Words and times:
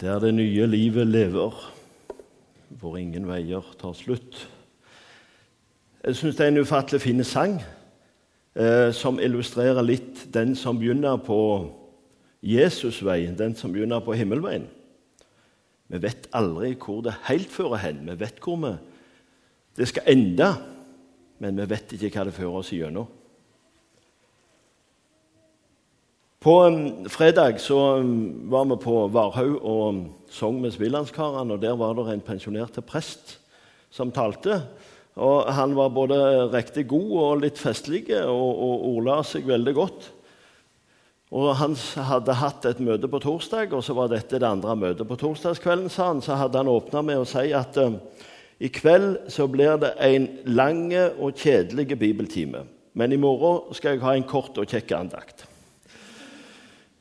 Der 0.00 0.20
det 0.22 0.34
nye 0.34 0.66
livet 0.66 1.06
lever, 1.06 1.72
hvor 2.68 2.96
ingen 2.96 3.24
veier 3.26 3.64
tar 3.80 3.96
slutt. 3.98 4.44
Jeg 6.04 6.14
syns 6.14 6.36
det 6.38 6.44
er 6.44 6.52
en 6.52 6.62
ufattelig 6.62 7.00
fin 7.02 7.24
sang 7.26 7.56
eh, 8.54 8.92
som 8.94 9.18
illustrerer 9.18 9.82
litt 9.82 10.28
den 10.34 10.54
som 10.54 10.78
begynner 10.78 11.18
på 11.18 11.40
Jesusveien, 12.46 13.34
den 13.34 13.58
som 13.58 13.74
begynner 13.74 13.98
på 13.98 14.14
himmelveien. 14.14 14.68
Vi 15.90 16.02
vet 16.06 16.30
aldri 16.30 16.76
hvor 16.78 17.02
det 17.02 17.18
helt 17.26 17.50
fører 17.50 17.82
hen. 17.82 18.04
Vi 18.06 18.20
vet 18.20 18.38
hvor 18.44 18.62
vi, 18.62 18.74
det 19.82 19.90
skal 19.90 20.14
ende, 20.14 20.52
men 21.42 21.58
vi 21.58 21.70
vet 21.74 21.98
ikke 21.98 22.14
hva 22.14 22.28
det 22.30 22.38
fører 22.38 22.62
oss 22.62 22.70
gjennom. 22.70 23.10
På 26.48 26.62
um, 26.64 27.08
fredag 27.08 27.58
så 27.60 27.96
um, 28.00 28.48
var 28.48 28.64
vi 28.64 28.76
på 28.80 28.92
Varhaug 29.12 29.56
og 29.68 29.88
um, 29.88 29.96
sang 30.32 30.60
med 30.62 30.72
Svilandskarene. 30.72 31.52
og 31.52 31.60
Der 31.60 31.74
var 31.76 31.92
det 31.92 32.06
en 32.08 32.22
pensjonert 32.24 32.78
prest 32.88 33.34
som 33.92 34.08
talte. 34.08 34.62
Og 35.16 35.52
Han 35.52 35.74
var 35.76 35.92
både 35.92 36.16
riktig 36.48 36.86
god 36.88 37.10
og 37.24 37.42
litt 37.42 37.60
festlig 37.60 38.06
og, 38.22 38.62
og 38.64 38.86
ordla 38.94 39.18
seg 39.28 39.44
veldig 39.44 39.74
godt. 39.76 40.06
Og 41.36 41.50
Han 41.56 41.76
hadde 42.08 42.38
hatt 42.40 42.64
et 42.64 42.80
møte 42.80 43.12
på 43.12 43.20
torsdag, 43.26 43.76
og 43.76 43.84
så 43.84 43.98
var 43.98 44.08
dette 44.08 44.40
det 44.40 44.48
andre 44.48 44.76
møtet 44.86 45.04
på 45.08 45.20
torsdagskvelden. 45.20 45.92
sa 45.92 46.08
han, 46.14 46.24
Så 46.24 46.38
hadde 46.40 46.64
han 46.64 46.72
åpna 46.72 47.02
med 47.02 47.26
å 47.26 47.28
si 47.28 47.52
at 47.52 47.76
i 48.58 48.72
kveld 48.72 49.28
så 49.28 49.50
blir 49.52 49.76
det 49.76 49.92
en 50.00 50.30
lang 50.46 50.96
og 51.18 51.36
kjedelig 51.36 51.98
bibeltime. 51.98 52.64
Men 52.94 53.12
i 53.12 53.20
morgen 53.20 53.74
skal 53.74 53.98
jeg 53.98 54.06
ha 54.06 54.16
en 54.16 54.28
kort 54.32 54.56
og 54.56 54.64
kjekk 54.64 54.96
andakt. 54.96 55.47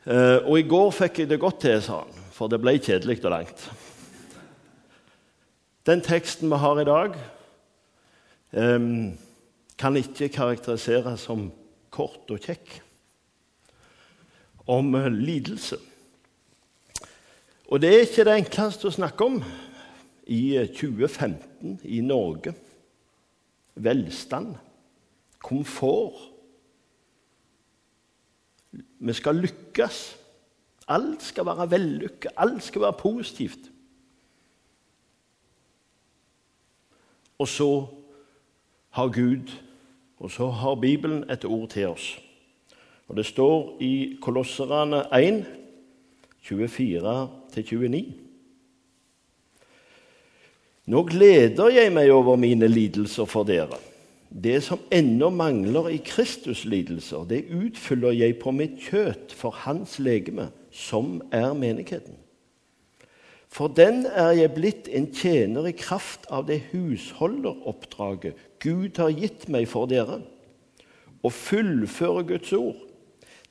Uh, 0.07 0.39
og 0.47 0.53
i 0.55 0.63
går 0.63 0.93
fikk 0.95 1.17
jeg 1.19 1.27
det 1.27 1.39
godt 1.41 1.57
til, 1.65 1.81
sa 1.83 1.97
han, 2.05 2.19
for 2.31 2.47
det 2.47 2.61
ble 2.63 2.77
kjedelig 2.79 3.17
og 3.25 3.33
langt. 3.33 3.63
Den 5.87 5.99
teksten 6.03 6.47
vi 6.47 6.59
har 6.61 6.79
i 6.79 6.85
dag, 6.87 7.17
kan 9.77 9.97
ikke 9.99 10.29
karakteriseres 10.31 11.25
som 11.27 11.49
kort 11.91 12.31
og 12.31 12.39
kjekk. 12.39 12.77
Om 14.71 14.95
uh, 14.95 15.09
lidelse. 15.11 15.75
Og 17.67 17.83
det 17.83 17.91
er 17.91 18.07
ikke 18.07 18.27
det 18.27 18.37
enkleste 18.45 18.87
å 18.87 18.95
snakke 18.95 19.27
om 19.27 19.41
i 20.31 20.55
2015 20.71 21.81
i 21.83 21.99
Norge. 22.03 22.55
Velstand, 23.75 24.55
komfort 25.43 26.36
vi 28.99 29.13
skal 29.13 29.35
lykkes. 29.35 30.17
Alt 30.87 31.23
skal 31.23 31.45
være 31.45 31.71
vellykket, 31.71 32.31
alt 32.37 32.63
skal 32.63 32.81
være 32.81 32.93
positivt. 32.93 33.71
Og 37.37 37.47
så 37.47 37.85
har 38.89 39.07
Gud, 39.07 39.51
og 40.19 40.31
så 40.31 40.49
har 40.49 40.75
Bibelen 40.75 41.29
et 41.31 41.45
ord 41.45 41.69
til 41.69 41.87
oss. 41.87 42.19
Og 43.07 43.17
Det 43.17 43.25
står 43.25 43.77
i 43.81 44.17
Kolosserne 44.21 45.03
1, 45.19 45.45
24-29. 46.43 48.13
Nå 50.87 51.03
gleder 51.03 51.69
jeg 51.69 51.91
meg 51.91 52.11
over 52.11 52.35
mine 52.35 52.67
lidelser 52.67 53.25
for 53.25 53.43
dere 53.43 53.75
det 54.29 54.59
som 54.63 54.79
ennå 54.91 55.29
mangler 55.31 55.89
i 55.89 55.97
Kristus-lidelser, 56.03 57.25
det 57.29 57.47
utfyller 57.53 58.15
jeg 58.15 58.39
på 58.41 58.51
mitt 58.51 58.79
kjøtt 58.89 59.33
for 59.35 59.55
hans 59.63 59.97
legeme, 60.03 60.49
som 60.71 61.21
er 61.31 61.53
menigheten. 61.57 62.17
For 63.47 63.71
den 63.71 64.03
er 64.05 64.33
jeg 64.35 64.53
blitt 64.53 64.89
en 64.91 65.07
tjener 65.15 65.69
i 65.69 65.75
kraft 65.75 66.27
av 66.33 66.45
det 66.49 66.59
husholderoppdraget 66.73 68.35
Gud 68.59 68.99
har 68.99 69.15
gitt 69.15 69.47
meg 69.49 69.69
for 69.71 69.87
dere, 69.89 70.19
å 71.23 71.31
fullføre 71.33 72.25
Guds 72.27 72.51
ord. 72.53 72.83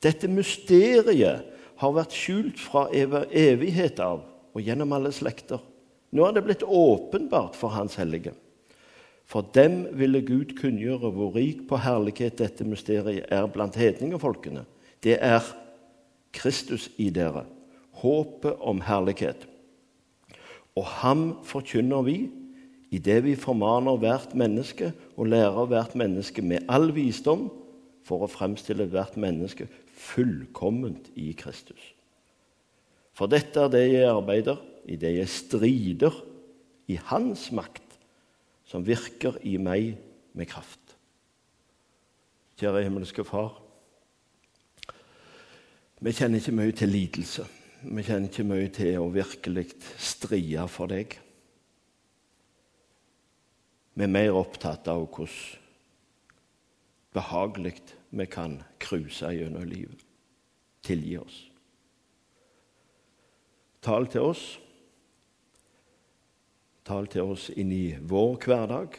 Dette 0.03 0.29
mysteriet 0.29 1.47
har 1.81 1.93
vært 1.93 2.15
skjult 2.15 2.61
fra 2.61 2.85
evighet 2.93 3.99
av 4.03 4.23
og 4.53 4.63
gjennom 4.63 4.93
alle 4.95 5.11
slekter. 5.13 5.59
Nå 6.13 6.23
er 6.23 6.37
det 6.37 6.45
blitt 6.45 6.63
åpenbart 6.63 7.57
for 7.57 7.73
Hans 7.75 7.97
hellige. 7.99 8.31
For 9.27 9.43
dem 9.55 9.85
ville 9.99 10.21
Gud 10.23 10.55
kunngjøre 10.55 11.11
hvor 11.11 11.33
rik 11.35 11.65
på 11.67 11.79
herlighet 11.83 12.37
dette 12.39 12.63
mysteriet 12.63 13.27
er 13.33 13.47
blant 13.51 13.75
hedningefolkene. 13.75 14.63
Det 15.03 15.17
er 15.19 15.43
Kristus 16.35 16.87
i 16.97 17.09
dere, 17.11 17.43
håpet 17.99 18.55
om 18.63 18.79
herlighet. 18.87 19.43
Og 20.79 20.85
ham 21.01 21.23
forkynner 21.43 22.05
vi 22.07 22.17
idet 22.95 23.19
vi 23.25 23.35
formaner 23.35 23.99
hvert 23.99 24.31
menneske 24.37 24.93
og 25.17 25.27
lærer 25.33 25.67
hvert 25.67 25.97
menneske 25.99 26.41
med 26.41 26.63
all 26.71 26.93
visdom 26.95 27.49
for 28.07 28.23
å 28.23 28.31
fremstille 28.31 28.87
hvert 28.87 29.17
menneske 29.19 29.67
fullkomment 29.91 31.09
i 31.19 31.33
Kristus. 31.35 31.81
For 33.17 33.27
dette 33.27 33.65
er 33.65 33.73
det 33.73 33.83
jeg 33.89 34.07
arbeider, 34.07 34.61
i 34.87 34.95
det 34.95 35.17
jeg 35.17 35.27
strider 35.33 36.15
i 36.87 36.95
Hans 37.09 37.49
makt 37.51 37.86
som 38.67 38.83
virker 38.85 39.39
i 39.47 39.55
meg 39.61 39.95
med 40.37 40.49
kraft. 40.51 40.97
Kjære 42.59 42.83
himmelske 42.87 43.23
Far. 43.25 43.61
Vi 46.01 46.13
kjenner 46.13 46.41
ikke 46.41 46.57
mye 46.57 46.73
til 46.77 46.91
lidelse. 46.93 47.45
Vi 47.81 48.03
kjenner 48.03 48.29
ikke 48.29 48.45
mye 48.45 48.67
til 48.73 48.99
å 48.99 49.07
virkelig 49.13 49.69
strie 50.01 50.67
for 50.69 50.91
deg. 50.91 51.15
Vi 53.97 54.05
er 54.05 54.13
mer 54.13 54.35
opptatt 54.37 54.89
av 54.91 55.07
hvordan 55.07 55.63
behagelig 57.17 57.79
vi 58.13 58.25
kan 58.29 58.59
cruise 58.77 59.25
gjennom 59.33 59.65
livet. 59.65 60.03
Tilgi 60.85 61.17
oss. 61.17 61.37
Tal 63.81 64.05
til 64.11 64.27
oss. 64.29 64.43
Tal 66.87 67.09
til 67.11 67.27
oss 67.27 67.49
inn 67.51 67.71
i 67.75 67.97
vår 67.99 68.37
hverdag. 68.45 68.95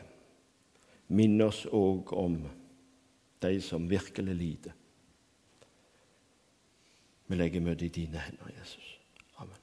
Minn 1.16 1.41
oss 1.41 1.62
òg 1.72 2.12
om 2.12 2.43
de 3.41 3.53
som 3.65 3.87
virkelig 3.88 4.34
lider. 4.37 4.75
Vi 7.28 7.37
legger 7.37 7.65
møtet 7.65 7.87
i 7.88 8.03
dine 8.03 8.21
hender, 8.21 8.50
Jesus. 8.59 8.84
Amen. 9.41 9.56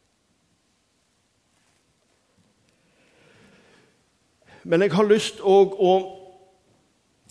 Men 4.64 4.86
jeg 4.86 4.94
har 4.98 5.10
lyst 5.10 5.42
òg 5.46 5.78
å 5.78 5.94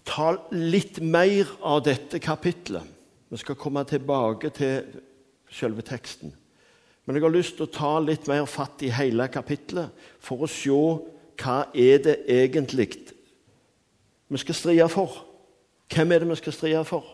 ta 0.07 0.31
litt 0.55 1.01
mer 1.03 1.51
av 1.63 1.83
dette 1.87 2.23
kapitlet. 2.23 2.87
Vi 3.31 3.41
skal 3.43 3.59
komme 3.59 3.83
tilbake 3.89 4.51
til 4.55 5.01
selve 5.51 5.83
teksten. 5.87 6.35
Men 7.05 7.17
jeg 7.17 7.25
har 7.25 7.35
lyst 7.35 7.59
til 7.59 7.67
å 7.67 7.73
ta 7.73 7.93
litt 8.01 8.29
mer 8.31 8.47
fatt 8.49 8.83
i 8.85 8.93
hele 8.95 9.27
kapittelet 9.29 9.93
for 10.23 10.45
å 10.45 10.49
se 10.51 10.79
hva 11.41 11.57
er 11.75 12.01
det 12.05 12.17
egentlig 12.31 12.93
vi 14.29 14.39
skal 14.41 14.55
stride 14.55 14.89
for. 14.89 15.25
Hvem 15.93 16.13
er 16.13 16.19
det 16.19 16.29
vi 16.29 16.37
skal 16.41 16.53
stride 16.53 16.85
for? 16.85 17.05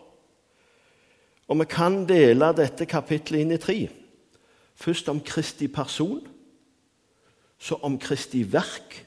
Og 1.47 1.59
Vi 1.59 1.65
kan 1.65 2.05
dele 2.07 2.53
dette 2.55 2.85
kapittelet 2.85 3.41
inn 3.41 3.51
i 3.51 3.57
tre. 3.57 3.89
Først 4.75 5.09
om 5.09 5.19
Kristi 5.19 5.67
person, 5.67 6.27
så 7.59 7.75
om 7.83 7.99
Kristi 7.99 8.41
verk, 8.53 9.05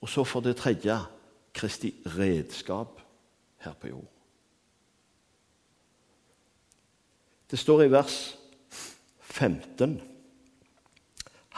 og 0.00 0.08
så 0.08 0.24
for 0.24 0.40
det 0.40 0.56
tredje 0.56 0.98
Kristi 1.54 1.94
redskap 2.06 3.00
her 3.58 3.72
på 3.72 3.88
jord. 3.88 4.06
Det 7.50 7.58
står 7.58 7.82
i 7.82 7.90
vers 7.90 8.37
15. 9.28 10.00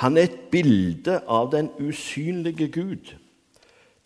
Han 0.01 0.17
er 0.17 0.29
et 0.29 0.39
bilde 0.53 1.21
av 1.29 1.51
den 1.53 1.71
usynlige 1.81 2.71
Gud, 2.73 3.15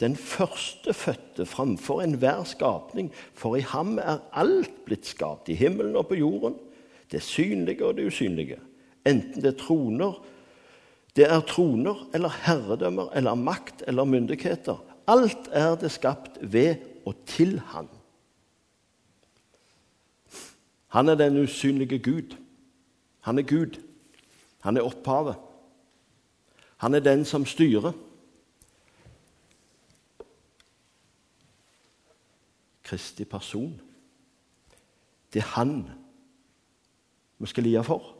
den 0.02 0.16
førstefødte 0.18 1.46
framfor 1.46 2.02
enhver 2.02 2.42
skapning, 2.44 3.12
for 3.34 3.56
i 3.56 3.62
ham 3.62 3.98
er 4.02 4.24
alt 4.34 4.74
blitt 4.84 5.06
skapt, 5.06 5.48
i 5.48 5.56
himmelen 5.58 5.96
og 5.96 6.08
på 6.10 6.18
jorden, 6.18 6.56
det 7.12 7.22
synlige 7.22 7.86
og 7.86 7.96
det 7.96 8.08
usynlige, 8.10 8.58
enten 9.06 9.44
det 9.44 9.56
troner, 9.62 10.18
det 11.14 11.28
er 11.30 11.44
troner 11.46 12.08
eller 12.14 12.32
herredømmer 12.42 13.12
eller 13.14 13.38
makt 13.38 13.84
eller 13.86 14.04
myndigheter. 14.04 14.80
Alt 15.06 15.48
er 15.52 15.76
det 15.78 15.92
skapt 15.94 16.40
ved 16.42 16.74
og 17.06 17.14
til 17.26 17.60
Han. 17.70 17.88
Han 20.88 21.08
er 21.08 21.14
den 21.14 21.42
usynlige 21.42 21.98
Gud. 21.98 22.34
Han 23.24 23.38
er 23.38 23.42
Gud. 23.42 23.80
Han 24.60 24.76
er 24.76 24.84
opphavet. 24.84 25.36
Han 26.76 26.94
er 26.94 27.00
den 27.00 27.24
som 27.24 27.46
styrer. 27.46 27.92
Kristi 32.82 33.24
person. 33.24 33.80
Det 35.32 35.40
er 35.40 35.46
han 35.56 35.90
vi 37.38 37.46
skal 37.46 37.62
lide 37.62 37.84
for. 37.84 38.14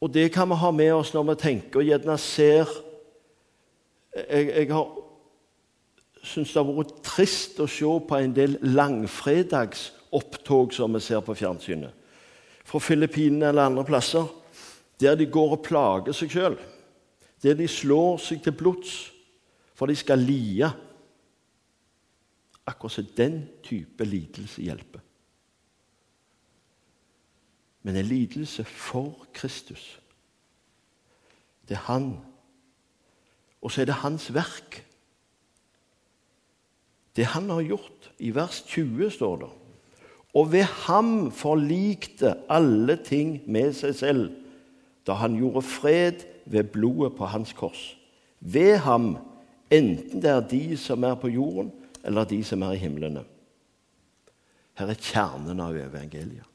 Og 0.00 0.14
det 0.14 0.32
kan 0.32 0.48
vi 0.48 0.54
ha 0.54 0.70
med 0.70 0.92
oss 0.92 1.14
når 1.14 1.22
vi 1.30 1.40
tenker 1.42 1.80
og 1.80 1.86
gjerne 1.86 2.18
ser 2.18 2.68
Jeg, 4.28 4.48
jeg 4.48 4.72
har 4.72 4.88
syns 6.26 6.52
det 6.52 6.58
har 6.58 6.74
vært 6.74 6.96
trist 7.06 7.60
å 7.62 7.66
se 7.70 7.90
på 8.08 8.18
en 8.18 8.32
del 8.34 8.56
langfredagsopptog 10.12 10.72
som 10.72 10.92
vi 10.94 11.00
ser 11.00 11.20
på 11.20 11.34
fjernsynet. 11.34 11.92
Fra 12.64 12.78
Filippinene 12.78 13.48
eller 13.48 13.62
andre 13.62 13.84
plasser. 13.84 14.26
Der 15.00 15.14
de 15.16 15.26
går 15.26 15.52
og 15.52 15.62
plager 15.62 16.12
seg 16.12 16.30
sjøl. 16.30 16.58
Der 17.42 17.54
de 17.54 17.68
slår 17.68 18.18
seg 18.18 18.42
til 18.42 18.52
blods 18.52 19.12
for 19.74 19.86
de 19.86 19.94
skal 19.96 20.18
lie. 20.18 20.68
Akkurat 22.66 22.92
som 22.92 23.06
den 23.16 23.48
type 23.62 24.04
lidelse 24.04 24.62
hjelper. 24.62 25.00
Men 27.82 27.96
en 27.96 28.04
lidelse 28.04 28.64
for 28.64 29.26
Kristus. 29.32 30.00
Det 31.68 31.76
er 31.76 31.86
han. 31.86 32.18
Og 33.62 33.70
så 33.70 33.80
er 33.80 33.86
det 33.86 34.02
hans 34.02 34.34
verk. 34.34 34.84
Det 37.16 37.24
han 37.24 37.50
har 37.50 37.62
gjort. 37.62 38.10
I 38.18 38.34
vers 38.34 38.62
20 38.66 39.10
står 39.10 39.36
det 39.36 39.57
Og 40.38 40.52
ved 40.52 40.66
ham 40.86 41.30
forlikte 41.34 42.36
alle 42.52 42.98
ting 43.02 43.40
med 43.50 43.72
seg 43.74 43.96
selv, 43.98 44.28
da 45.08 45.16
han 45.18 45.34
gjorde 45.38 45.64
fred 45.66 46.22
ved 46.46 46.70
blodet 46.74 47.16
på 47.18 47.26
hans 47.32 47.54
kors. 47.56 47.96
Ved 48.40 48.76
ham, 48.84 49.16
enten 49.70 50.22
det 50.22 50.30
er 50.30 50.44
de 50.46 50.76
som 50.78 51.02
er 51.04 51.16
på 51.18 51.32
jorden, 51.32 51.72
eller 52.04 52.28
de 52.28 52.38
som 52.44 52.62
er 52.62 52.76
i 52.76 52.82
himlene. 52.84 53.24
Her 54.78 54.92
er 54.92 55.02
kjernen 55.02 55.58
av 55.60 55.76
evangeliet. 55.76 56.46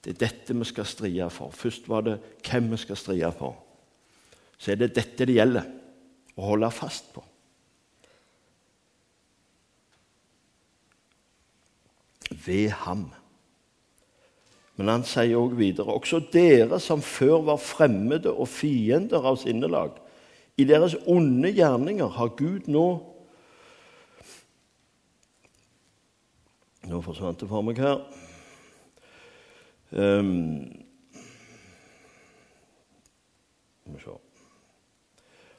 Det 0.00 0.14
er 0.14 0.22
dette 0.24 0.56
vi 0.56 0.66
skal 0.66 0.88
strie 0.88 1.26
for. 1.30 1.52
Først 1.54 1.86
var 1.88 2.06
det 2.06 2.16
hvem 2.40 2.70
vi 2.72 2.78
skal 2.80 2.98
strie 2.98 3.30
for. 3.36 3.58
Så 4.58 4.72
er 4.72 4.80
det 4.80 4.94
dette 4.96 5.28
det 5.28 5.36
gjelder 5.36 5.68
å 6.40 6.48
holde 6.48 6.70
fast 6.72 7.12
på. 7.14 7.22
Ved 12.30 12.70
ham. 12.84 13.10
Men 14.78 14.88
han 14.88 15.04
sier 15.04 15.36
også 15.36 15.58
videre 15.58 15.92
også 15.92 16.22
dere 16.32 16.78
som 16.80 17.02
før 17.04 17.42
var 17.50 17.58
fremmede 17.60 18.32
og 18.32 18.48
fiender 18.48 19.26
av 19.28 19.36
sinnelag. 19.42 19.98
I 20.56 20.64
deres 20.64 20.96
onde 21.04 21.52
gjerninger 21.52 22.08
har 22.16 22.36
Gud 22.38 22.68
nå 22.70 22.88
Nå 26.90 26.98
forsvant 27.04 27.38
det 27.38 27.46
for 27.46 27.62
meg 27.62 27.78
her. 27.78 28.00
Um, 29.92 30.64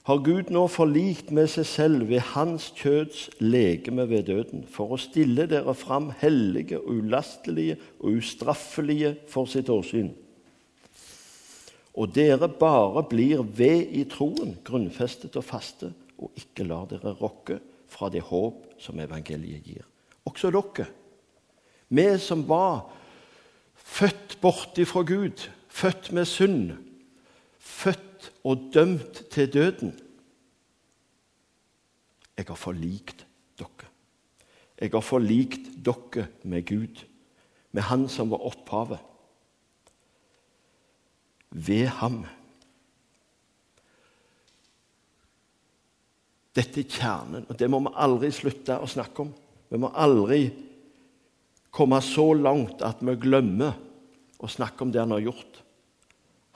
har 0.08 0.24
Gud 0.26 0.50
nå 0.54 0.64
forlikt 0.72 1.30
med 1.36 1.50
seg 1.52 1.68
selv 1.70 2.08
ved 2.10 2.24
hans 2.34 2.72
kjøds 2.78 3.28
legeme 3.44 4.08
ved 4.10 4.26
døden, 4.32 4.64
for 4.66 4.96
å 4.96 5.00
stille 5.02 5.46
dere 5.50 5.76
fram 5.78 6.10
hellige 6.22 6.80
ulastelige 6.82 7.78
og 8.00 8.18
ustraffelige 8.22 9.14
for 9.30 9.50
sitt 9.50 9.70
åsyn. 9.70 10.10
Og 11.92 12.14
dere 12.16 12.48
bare 12.48 13.04
blir 13.10 13.44
ved 13.44 13.92
i 13.94 14.06
troen, 14.10 14.56
grunnfestet 14.66 15.36
og 15.38 15.46
faste, 15.46 15.92
og 16.18 16.34
ikke 16.40 16.66
lar 16.66 16.88
dere 16.90 17.14
rokke 17.20 17.60
fra 17.92 18.10
det 18.10 18.24
håp 18.26 18.80
som 18.82 19.00
evangeliet 19.04 19.68
gir. 19.68 19.86
Også 20.26 20.50
dere, 20.54 20.88
vi 21.92 22.08
som 22.22 22.46
var 22.48 22.88
Født 23.92 24.38
borti 24.42 24.86
fra 24.88 25.02
Gud, 25.04 25.50
født 25.68 26.12
med 26.16 26.26
synd, 26.26 26.72
født 27.60 28.11
og 28.44 28.70
dømt 28.74 29.24
til 29.32 29.50
døden. 29.54 29.94
Jeg 32.38 32.48
har 32.48 32.60
forlikt 32.60 33.26
dere. 33.60 33.90
Jeg 34.82 34.92
har 34.94 35.06
forlikt 35.06 35.72
dere 35.86 36.28
med 36.44 36.66
Gud, 36.66 37.04
med 37.72 37.86
Han 37.88 38.08
som 38.10 38.32
var 38.34 38.46
opphavet. 38.50 39.00
Ved 41.52 41.88
ham. 42.00 42.24
Dette 46.56 46.80
er 46.80 46.88
kjernen, 46.88 47.46
og 47.48 47.60
det 47.60 47.68
må 47.72 47.80
vi 47.84 47.94
aldri 47.96 48.32
slutte 48.32 48.80
å 48.80 48.88
snakke 48.88 49.24
om. 49.24 49.34
Vi 49.72 49.80
må 49.80 49.92
aldri 49.96 50.46
komme 51.72 52.00
så 52.04 52.32
langt 52.36 52.84
at 52.84 53.04
vi 53.04 53.16
glemmer 53.20 53.76
å 54.42 54.50
snakke 54.52 54.84
om 54.84 54.92
det 54.92 55.00
han 55.04 55.14
har 55.16 55.24
gjort. 55.24 55.62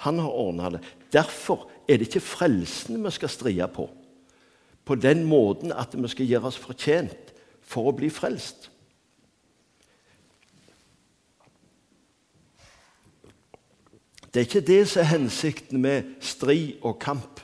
Han 0.04 0.20
har 0.20 0.30
ordna 0.30 0.70
det. 0.76 0.84
Derfor 1.14 1.70
er 1.88 1.98
det 1.98 2.10
ikke 2.10 2.24
frelsen 2.24 3.00
vi 3.04 3.12
skal 3.16 3.32
strie 3.32 3.68
på, 3.72 3.88
på 4.86 4.96
den 4.96 5.24
måten 5.26 5.72
at 5.72 5.96
vi 5.96 6.08
skal 6.12 6.28
gjøre 6.30 6.52
oss 6.52 6.62
fortjent 6.62 7.34
for 7.66 7.90
å 7.90 7.96
bli 7.96 8.10
frelst. 8.14 8.70
Det 14.36 14.42
er 14.42 14.48
ikke 14.50 14.68
det 14.68 14.82
som 14.92 15.00
er 15.00 15.14
hensikten 15.14 15.80
med 15.80 16.10
strid 16.20 16.82
og 16.84 16.98
kamp, 17.00 17.40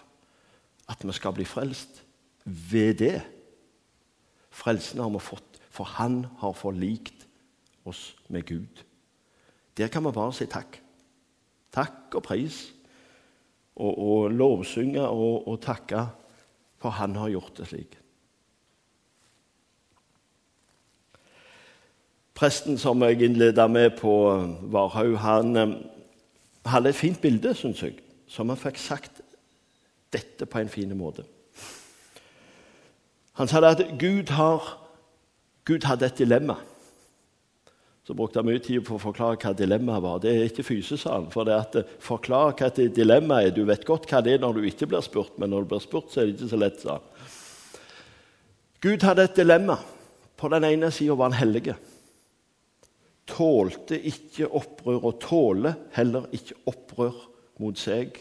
at 0.91 1.05
vi 1.07 1.13
skal 1.15 1.31
bli 1.31 1.45
frelst 1.47 2.01
ved 2.43 2.97
det. 2.99 3.21
Frelsen 4.51 4.99
har 4.99 5.09
vi 5.13 5.21
fått, 5.23 5.61
for 5.71 5.87
Han 5.87 6.25
har 6.41 6.51
forlikt 6.51 7.27
oss 7.87 8.15
med 8.27 8.43
Gud. 8.43 8.83
Der 9.77 9.87
kan 9.87 10.03
vi 10.03 10.11
bare 10.11 10.33
si 10.33 10.45
takk. 10.45 10.80
Takk 11.71 12.15
og 12.19 12.23
pris. 12.23 12.63
Og, 13.75 13.97
og 13.97 14.31
lovsynge 14.35 15.03
og, 15.07 15.47
og 15.47 15.61
takke 15.63 16.05
for 16.81 16.89
Han 16.97 17.15
har 17.15 17.29
gjort 17.29 17.57
det 17.57 17.67
slik. 17.69 17.97
Presten 22.35 22.77
som 22.81 23.03
jeg 23.05 23.21
innleda 23.21 23.67
med 23.69 23.99
på 23.99 24.13
Varhaug, 24.73 25.17
han 25.21 25.55
eh, 25.55 25.75
hadde 26.65 26.89
et 26.89 26.97
fint 26.97 27.21
bilde, 27.21 27.53
syns 27.53 27.83
jeg, 27.85 27.99
som 28.27 28.49
han 28.49 28.57
fikk 28.57 28.79
sagt 28.81 29.21
dette 30.13 30.47
på 30.49 30.59
en 30.59 30.71
fin 30.71 30.89
måte. 30.97 31.23
Han 33.37 33.47
sa 33.47 33.61
at 33.69 33.83
Gud, 33.99 34.33
har, 34.33 34.65
Gud 35.65 35.85
hadde 35.85 36.09
et 36.09 36.17
dilemma 36.17 36.57
så 38.07 38.15
brukte 38.17 38.39
han 38.39 38.47
mye 38.49 38.61
tid 38.63 38.81
på 38.85 38.95
å 38.97 39.01
forklare 39.01 39.37
hva 39.37 39.53
dilemmaet 39.53 40.01
var. 40.01 40.21
Det 40.23 40.31
er 40.33 40.47
ikke 40.49 40.65
fysesalen. 40.65 41.29
For 41.33 41.45
det 41.45 41.53
at 41.53 41.75
forklar 42.01 42.01
forklare 42.01 42.55
hva 42.57 42.69
et 42.71 42.95
dilemma 42.95 43.41
er 43.45 43.53
Du 43.53 43.61
vet 43.67 43.85
godt 43.85 44.09
hva 44.09 44.23
det 44.25 44.33
er 44.35 44.41
når 44.41 44.57
du 44.57 44.65
ikke 44.65 44.89
blir 44.89 45.05
spurt, 45.05 45.37
men 45.37 45.53
når 45.53 45.65
du 45.65 45.73
blir 45.73 45.83
spurt, 45.83 46.09
så 46.09 46.21
er 46.21 46.29
det 46.29 46.39
ikke 46.39 46.49
så 46.49 46.61
lett. 46.61 46.81
sa 46.81 46.99
Gud 48.81 49.03
hadde 49.05 49.23
et 49.23 49.35
dilemma. 49.37 49.77
På 50.35 50.49
den 50.49 50.65
ene 50.65 50.89
sida 50.91 51.13
var 51.13 51.29
han 51.29 51.37
hellige. 51.37 51.75
Tålte 53.29 53.99
ikke 54.01 54.49
opprør, 54.49 55.05
og 55.05 55.19
tåler 55.21 55.77
heller 55.93 56.25
ikke 56.33 56.57
opprør 56.65 57.19
mot 57.61 57.77
seg. 57.77 58.17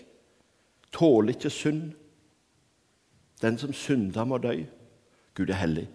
Tåler 0.93 1.33
ikke 1.33 1.51
synd. 1.51 1.95
Den 3.41 3.57
som 3.57 3.73
synder, 3.73 4.29
må 4.29 4.37
dø. 4.37 4.53
Gud 5.35 5.49
er 5.49 5.63
hellig. 5.63 5.87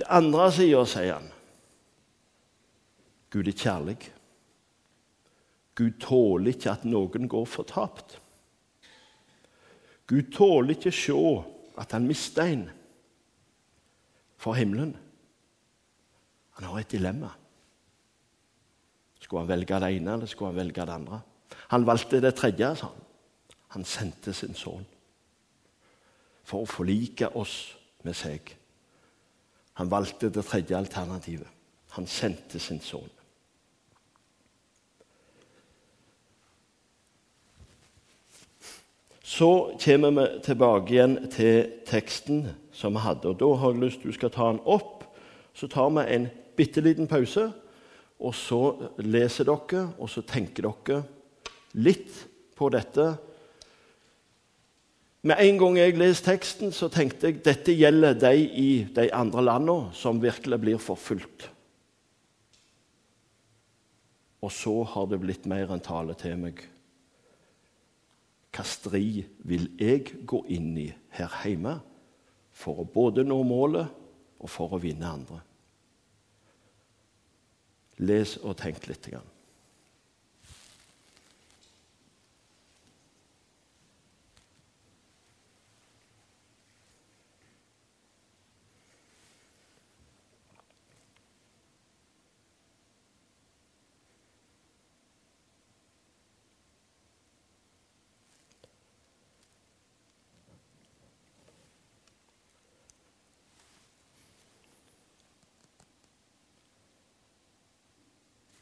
Det 0.00 0.08
andre 0.08 0.46
sida 0.54 0.80
sier 0.88 1.18
han 1.18 1.28
Gud 3.30 3.46
er 3.46 3.54
kjærlig. 3.54 3.98
Gud 5.78 5.98
tåler 6.02 6.50
ikke 6.50 6.72
at 6.72 6.86
noen 6.88 7.28
går 7.30 7.44
fortapt. 7.46 8.16
Gud 10.10 10.32
tåler 10.34 10.74
ikke 10.74 10.90
å 10.90 10.96
se 10.96 11.18
at 11.78 11.94
han 11.94 12.08
mister 12.08 12.50
en 12.50 12.64
for 14.40 14.58
himmelen. 14.58 14.96
Han 16.58 16.66
har 16.72 16.80
et 16.80 16.90
dilemma. 16.90 17.30
Skulle 19.20 19.44
han 19.44 19.52
velge 19.52 19.78
det 19.84 19.92
ene, 19.94 20.16
eller 20.16 20.26
skulle 20.26 20.50
han 20.50 20.58
velge 20.58 20.86
det 20.88 20.96
andre? 20.96 21.20
Han 21.70 21.86
valgte 21.86 22.18
det 22.24 22.34
tredje, 22.34 22.72
sa 22.76 22.90
han. 22.90 23.06
Han 23.76 23.86
sendte 23.86 24.34
sin 24.34 24.56
sønn 24.58 24.88
for 26.42 26.64
å 26.64 26.66
forlike 26.66 27.28
oss 27.38 27.76
med 28.02 28.16
seg. 28.18 28.56
Han 29.80 29.88
valgte 29.88 30.28
det 30.28 30.42
tredje 30.44 30.76
alternativet. 30.76 31.48
Han 31.96 32.04
kjente 32.04 32.60
sin 32.60 32.82
sønn. 32.84 33.08
Så 39.24 39.48
kommer 39.80 40.12
vi 40.18 40.26
tilbake 40.44 40.92
igjen 40.92 41.16
til 41.32 41.70
teksten 41.88 42.42
som 42.76 42.92
vi 42.98 43.06
hadde. 43.06 43.32
og 43.32 43.40
Da 43.40 43.48
har 43.56 43.72
jeg 43.72 43.80
lyst 43.86 44.02
til 44.02 44.12
du 44.12 44.18
skal 44.18 44.34
ta 44.36 44.50
den 44.50 44.60
opp. 44.68 45.06
Så 45.56 45.64
tar 45.72 45.88
vi 45.96 46.04
en 46.12 46.28
bitte 46.60 46.84
liten 46.84 47.08
pause, 47.08 47.48
og 48.20 48.34
så 48.36 48.60
leser 49.00 49.48
dere, 49.48 49.86
og 49.96 50.12
så 50.12 50.20
tenker 50.20 50.68
dere 50.68 51.00
litt 51.72 52.26
på 52.52 52.68
dette 52.68 53.14
med 55.22 55.40
en 55.40 55.58
gang 55.60 55.76
jeg 55.76 55.98
leste 56.00 56.30
teksten, 56.30 56.72
så 56.72 56.88
tenkte 56.92 57.28
jeg 57.28 57.42
dette 57.44 57.74
gjelder 57.76 58.16
de 58.16 58.34
i 58.40 58.70
de 58.96 59.08
andre 59.12 59.44
landene 59.44 59.94
som 59.96 60.22
virkelig 60.22 60.60
blir 60.62 60.80
forfulgt. 60.80 61.50
Og 64.40 64.52
så 64.52 64.72
har 64.94 65.08
det 65.10 65.20
blitt 65.20 65.48
mer 65.50 65.72
enn 65.72 65.82
tale 65.84 66.16
til 66.18 66.38
meg. 66.40 66.62
Hva 68.50 68.64
strid 68.66 69.28
vil 69.46 69.68
jeg 69.78 70.24
gå 70.26 70.40
inn 70.50 70.72
i 70.80 70.88
her 71.14 71.36
hjemme 71.44 71.76
for 72.56 72.80
å 72.80 72.88
både 72.88 73.22
nå 73.26 73.36
målet 73.46 73.92
og 74.40 74.50
for 74.50 74.74
å 74.74 74.80
vinne 74.82 75.12
andre? 75.12 75.42
Les 78.00 78.38
og 78.40 78.56
tenk 78.58 78.88
litt. 78.88 79.04
Grann. 79.12 79.29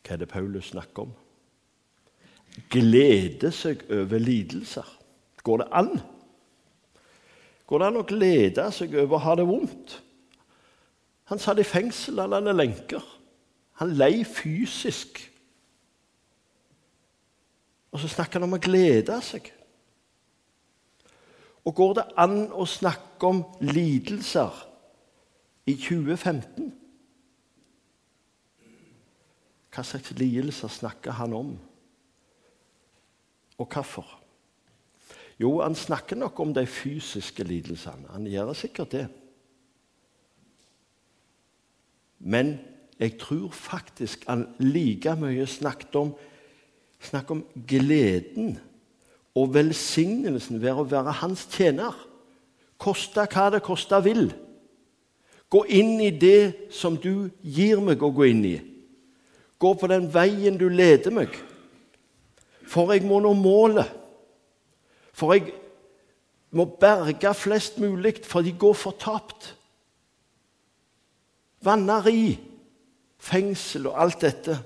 Hva 0.08 0.16
er 0.16 0.22
det 0.22 0.30
Paulus 0.32 0.70
snakker 0.72 1.04
om? 1.04 1.10
Glede 2.72 3.50
seg 3.52 3.82
over 3.92 4.22
lidelser. 4.22 4.86
Går 5.44 5.60
det 5.60 5.66
an? 5.76 5.90
Går 7.68 7.82
det 7.82 7.88
an 7.90 7.98
å 8.00 8.06
glede 8.08 8.64
seg 8.72 8.96
over 8.96 9.18
å 9.18 9.24
ha 9.26 9.34
det 9.36 9.44
vondt? 9.50 9.98
Han 11.28 11.42
satt 11.44 11.60
i 11.60 11.66
fengsel, 11.68 12.22
han 12.22 12.32
hadde 12.32 12.56
lenker. 12.56 13.04
Han 13.82 13.92
lei 14.00 14.24
fysisk. 14.24 15.20
Og 17.92 18.00
så 18.00 18.08
snakker 18.08 18.40
han 18.40 18.48
om 18.48 18.56
å 18.56 18.62
glede 18.64 19.20
seg. 19.20 19.52
Og 21.68 21.76
går 21.76 21.98
det 22.00 22.08
an 22.16 22.38
å 22.48 22.64
snakke 22.64 23.28
om 23.28 23.44
lidelser 23.60 24.56
i 25.68 25.76
2015? 25.76 26.72
Hva 29.78 29.84
slags 29.86 30.10
lidelser 30.18 30.72
snakker 30.74 31.14
han 31.14 31.32
om, 31.38 31.50
og 33.62 33.66
hvorfor? 33.70 34.08
Jo, 35.38 35.60
han 35.62 35.76
snakker 35.78 36.16
nok 36.18 36.40
om 36.42 36.50
de 36.54 36.64
fysiske 36.66 37.44
lidelsene. 37.46 38.08
Han 38.10 38.24
gjør 38.26 38.56
sikkert 38.58 38.90
det. 38.90 39.04
Men 42.18 42.56
jeg 42.98 43.14
tror 43.20 43.52
faktisk 43.54 44.24
han 44.26 44.48
like 44.58 45.14
mye 45.14 45.46
snakket 45.46 45.94
om, 46.00 46.10
snakket 46.98 47.30
om 47.36 47.44
gleden 47.68 48.56
og 49.38 49.54
velsignelsen 49.54 50.58
ved 50.58 50.74
å 50.74 50.88
være 50.90 51.14
hans 51.20 51.44
tjener. 51.54 51.94
Koste 52.82 53.28
hva 53.30 53.46
det 53.54 53.62
koste 53.62 54.02
vil. 54.02 54.26
Gå 55.46 55.62
inn 55.70 56.00
i 56.02 56.10
det 56.10 56.72
som 56.74 56.98
du 56.98 57.30
gir 57.46 57.78
meg 57.78 58.02
å 58.02 58.10
gå 58.10 58.26
inn 58.32 58.42
i. 58.50 58.56
Gå 59.58 59.74
på 59.74 59.90
den 59.90 60.06
veien 60.14 60.58
du 60.58 60.68
leder 60.70 61.14
meg. 61.14 61.34
For 62.68 62.92
jeg 62.94 63.06
må 63.08 63.20
nå 63.24 63.32
målet. 63.34 63.90
For 65.16 65.34
jeg 65.34 65.52
må 66.54 66.64
berge 66.80 67.34
flest 67.34 67.78
mulig, 67.82 68.20
for 68.24 68.44
de 68.46 68.52
går 68.52 68.76
fortapt. 68.78 69.54
Vanneri, 71.64 72.38
fengsel 73.18 73.88
og 73.90 73.98
alt 74.02 74.20
dette. 74.22 74.58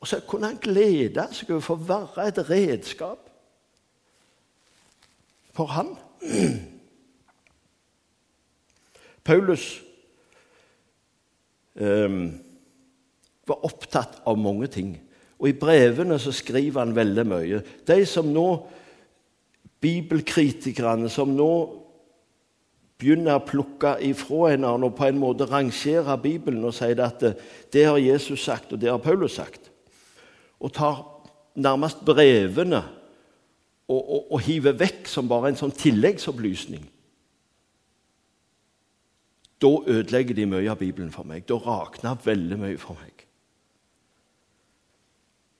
Og 0.00 0.08
så 0.08 0.20
kunne 0.26 0.50
han 0.50 0.58
glede 0.62 1.28
seg 1.34 1.54
over 1.54 1.76
å 1.76 1.86
være 1.88 2.26
et 2.30 2.42
redskap 2.50 3.22
for 5.56 5.72
han. 5.72 5.94
Paulus 9.26 9.82
um, 11.74 12.45
var 13.46 13.64
opptatt 13.66 14.20
av 14.26 14.38
mange 14.38 14.68
ting. 14.72 14.96
Og 15.38 15.50
I 15.50 15.58
brevene 15.58 16.18
så 16.20 16.32
skriver 16.34 16.80
han 16.80 16.96
veldig 16.96 17.24
mye. 17.28 17.62
De 17.86 17.98
som 18.08 18.28
nå, 18.32 18.46
bibelkritikerne 19.84 21.10
som 21.12 21.34
nå 21.36 21.50
begynner 22.96 23.36
å 23.36 23.44
plukke 23.44 23.96
ifra 24.08 24.54
en 24.54 24.64
og 24.70 24.94
på 24.96 25.04
en 25.10 25.18
måte 25.20 25.48
rangere 25.50 26.16
Bibelen 26.20 26.64
og 26.64 26.74
sier 26.74 27.02
at 27.04 27.22
det 27.72 27.84
har 27.84 28.00
Jesus 28.00 28.40
sagt, 28.46 28.72
og 28.72 28.80
det 28.80 28.88
har 28.88 29.02
Paulus 29.04 29.36
sagt, 29.36 29.68
og 30.56 30.72
tar 30.72 31.02
nærmest 31.60 32.00
brevene 32.08 32.80
og, 33.86 34.00
og, 34.00 34.32
og 34.32 34.40
hiver 34.48 34.76
vekk 34.80 35.08
som 35.08 35.28
bare 35.28 35.52
en 35.52 35.58
sånn 35.60 35.74
tilleggsopplysning 35.76 36.84
Da 39.62 39.70
ødelegger 39.88 40.36
de 40.36 40.44
mye 40.48 40.68
av 40.68 40.80
Bibelen 40.80 41.12
for 41.12 41.24
meg. 41.24 41.46
Da 41.48 41.56
rakner 41.56 42.18
veldig 42.20 42.58
mye 42.60 42.80
for 42.80 42.98
meg. 43.00 43.15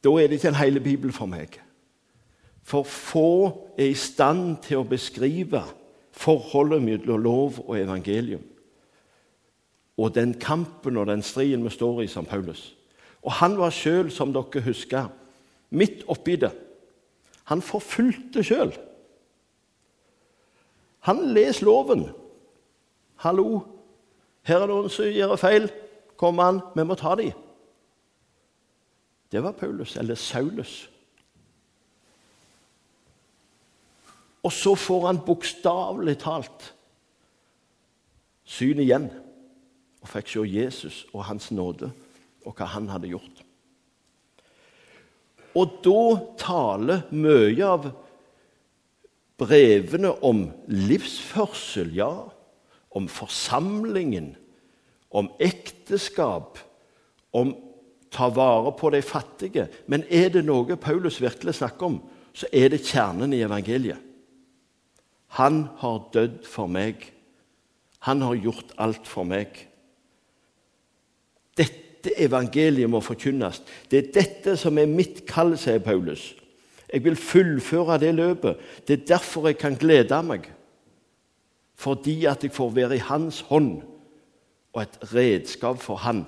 Da 0.06 0.12
er 0.14 0.28
det 0.30 0.38
ikke 0.38 0.52
en 0.52 0.60
hel 0.60 0.78
bibel 0.80 1.10
for 1.12 1.26
meg. 1.26 1.56
For 2.62 2.86
få 2.86 3.30
er 3.78 3.90
i 3.90 3.98
stand 3.98 4.60
til 4.62 4.78
å 4.78 4.86
beskrive 4.86 5.64
forholdet 6.14 6.84
mellom 6.84 7.22
lov 7.22 7.58
og 7.64 7.74
evangelium. 7.80 8.44
Og 9.98 10.14
den 10.14 10.36
kampen 10.38 10.98
og 11.00 11.08
den 11.10 11.24
striden 11.26 11.64
vi 11.64 11.72
står 11.74 12.04
i 12.04 12.10
som 12.10 12.26
Paulus. 12.28 12.76
Og 13.26 13.32
han 13.40 13.56
var 13.58 13.74
sjøl, 13.74 14.12
som 14.14 14.30
dere 14.34 14.62
husker, 14.62 15.08
midt 15.74 16.04
oppi 16.06 16.36
det. 16.38 16.52
Han 17.50 17.62
forfulgte 17.62 18.44
sjøl. 18.46 18.74
Han 21.08 21.24
leser 21.34 21.66
loven. 21.66 22.06
Hallo, 23.22 23.64
her 24.46 24.62
er 24.62 24.70
noen 24.70 24.90
som 24.92 25.10
gjør 25.10 25.34
feil. 25.40 25.68
Kom 26.18 26.38
an, 26.42 26.62
vi 26.76 26.86
må 26.86 26.94
ta 26.98 27.16
dem. 27.18 27.34
Det 29.32 29.42
var 29.42 29.52
Paulus, 29.52 29.96
eller 29.96 30.14
Saulus. 30.14 30.88
Og 34.46 34.52
så 34.52 34.74
får 34.78 35.06
han 35.06 35.22
bokstavelig 35.26 36.18
talt 36.22 36.70
syn 38.46 38.78
igjen 38.82 39.08
og 40.04 40.10
fikk 40.12 40.30
se 40.30 40.44
Jesus 40.46 41.00
og 41.10 41.24
hans 41.26 41.50
nåde 41.50 41.90
og 42.46 42.54
hva 42.54 42.68
han 42.76 42.86
hadde 42.92 43.10
gjort. 43.10 43.42
Og 45.56 45.78
da 45.82 46.02
taler 46.38 47.06
mye 47.10 47.66
av 47.66 47.88
brevene 49.40 50.12
om 50.24 50.46
livsførsel, 50.70 51.90
ja, 51.96 52.12
om 52.96 53.08
forsamlingen, 53.10 54.34
om 55.10 55.32
ekteskap, 55.42 56.60
om 57.34 57.54
ta 58.10 58.28
vare 58.32 58.72
på 58.78 58.90
de 58.94 59.02
fattige. 59.02 59.68
Men 59.86 60.04
er 60.10 60.30
det 60.34 60.44
noe 60.46 60.78
Paulus 60.80 61.20
virkelig 61.22 61.58
snakker 61.58 61.90
om, 61.90 62.00
så 62.36 62.48
er 62.52 62.70
det 62.72 62.84
kjernen 62.84 63.32
i 63.32 63.42
evangeliet. 63.44 64.02
Han 65.36 65.66
har 65.80 66.04
dødd 66.14 66.44
for 66.48 66.70
meg. 66.70 67.10
Han 68.06 68.22
har 68.22 68.38
gjort 68.38 68.72
alt 68.80 69.08
for 69.08 69.26
meg. 69.28 69.56
Dette 71.56 72.14
evangeliet 72.22 72.90
må 72.90 73.02
forkynnes. 73.04 73.60
Det 73.90 73.98
er 73.98 74.12
dette 74.14 74.56
som 74.60 74.78
er 74.78 74.88
mitt 74.88 75.24
kall, 75.28 75.56
sier 75.58 75.82
Paulus. 75.82 76.30
Jeg 76.92 77.02
vil 77.04 77.18
fullføre 77.18 77.98
det 77.98 78.14
løpet. 78.14 78.62
Det 78.86 79.00
er 79.00 79.08
derfor 79.16 79.50
jeg 79.50 79.58
kan 79.58 79.76
glede 79.76 80.20
meg. 80.22 80.46
Fordi 81.76 82.24
at 82.30 82.44
jeg 82.44 82.54
får 82.54 82.70
være 82.76 82.96
i 82.96 83.04
hans 83.04 83.42
hånd 83.50 83.82
og 84.72 84.82
et 84.82 84.98
redskap 85.12 85.80
for 85.82 86.00
han. 86.00 86.24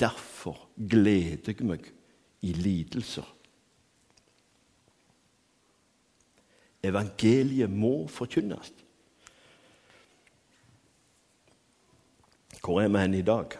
Derfor 0.00 0.58
gleder 0.76 1.52
jeg 1.52 1.66
meg 1.66 1.86
i 2.44 2.52
lidelser. 2.52 3.26
Evangeliet 6.84 7.72
må 7.72 8.06
forkynnes. 8.12 8.72
Hvor 12.60 12.82
er 12.82 12.90
vi 12.90 12.98
hen 12.98 13.14
i 13.14 13.22
dag? 13.22 13.54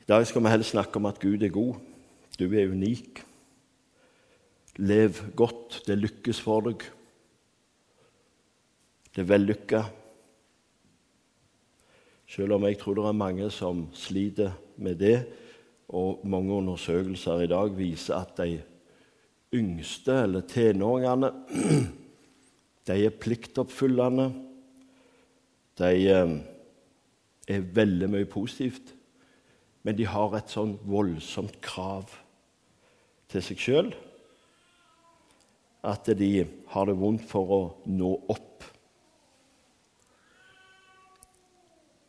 I 0.00 0.08
dag 0.08 0.26
skal 0.26 0.42
vi 0.42 0.52
helst 0.52 0.72
snakke 0.72 0.96
om 0.96 1.06
at 1.06 1.20
Gud 1.20 1.42
er 1.44 1.52
god. 1.52 1.76
Du 2.38 2.46
er 2.48 2.72
unik. 2.72 3.22
Lev 4.80 5.20
godt. 5.36 5.82
Det 5.86 5.98
lykkes 5.98 6.40
for 6.40 6.64
deg. 6.64 6.86
Det 9.12 9.22
er 9.22 9.28
vellykka. 9.28 9.82
Selv 12.32 12.56
om 12.56 12.64
jeg 12.64 12.78
tror 12.80 12.96
det 12.96 13.04
er 13.04 13.16
mange 13.16 13.48
som 13.52 13.86
sliter 13.92 14.54
med 14.80 15.00
det. 15.02 15.16
Og 15.92 16.22
mange 16.24 16.54
undersøkelser 16.56 17.44
i 17.44 17.50
dag 17.50 17.74
viser 17.76 18.16
at 18.16 18.38
de 18.38 18.62
yngste, 19.52 20.14
eller 20.22 20.46
tenåringene, 20.48 21.28
de 22.88 22.96
er 23.04 23.18
pliktoppfyllende. 23.20 24.30
De 25.78 25.90
eh, 26.08 26.32
er 27.52 27.68
veldig 27.76 28.08
mye 28.14 28.30
positivt. 28.30 28.94
men 29.82 29.96
de 29.98 30.04
har 30.06 30.36
et 30.38 30.46
sånn 30.46 30.76
voldsomt 30.86 31.56
krav 31.58 32.12
til 33.26 33.42
seg 33.42 33.58
sjøl 33.58 33.88
at 35.82 36.06
de 36.14 36.44
har 36.70 36.86
det 36.86 36.94
vondt 37.00 37.24
for 37.26 37.50
å 37.50 37.60
nå 37.90 38.12
opp. 38.30 38.62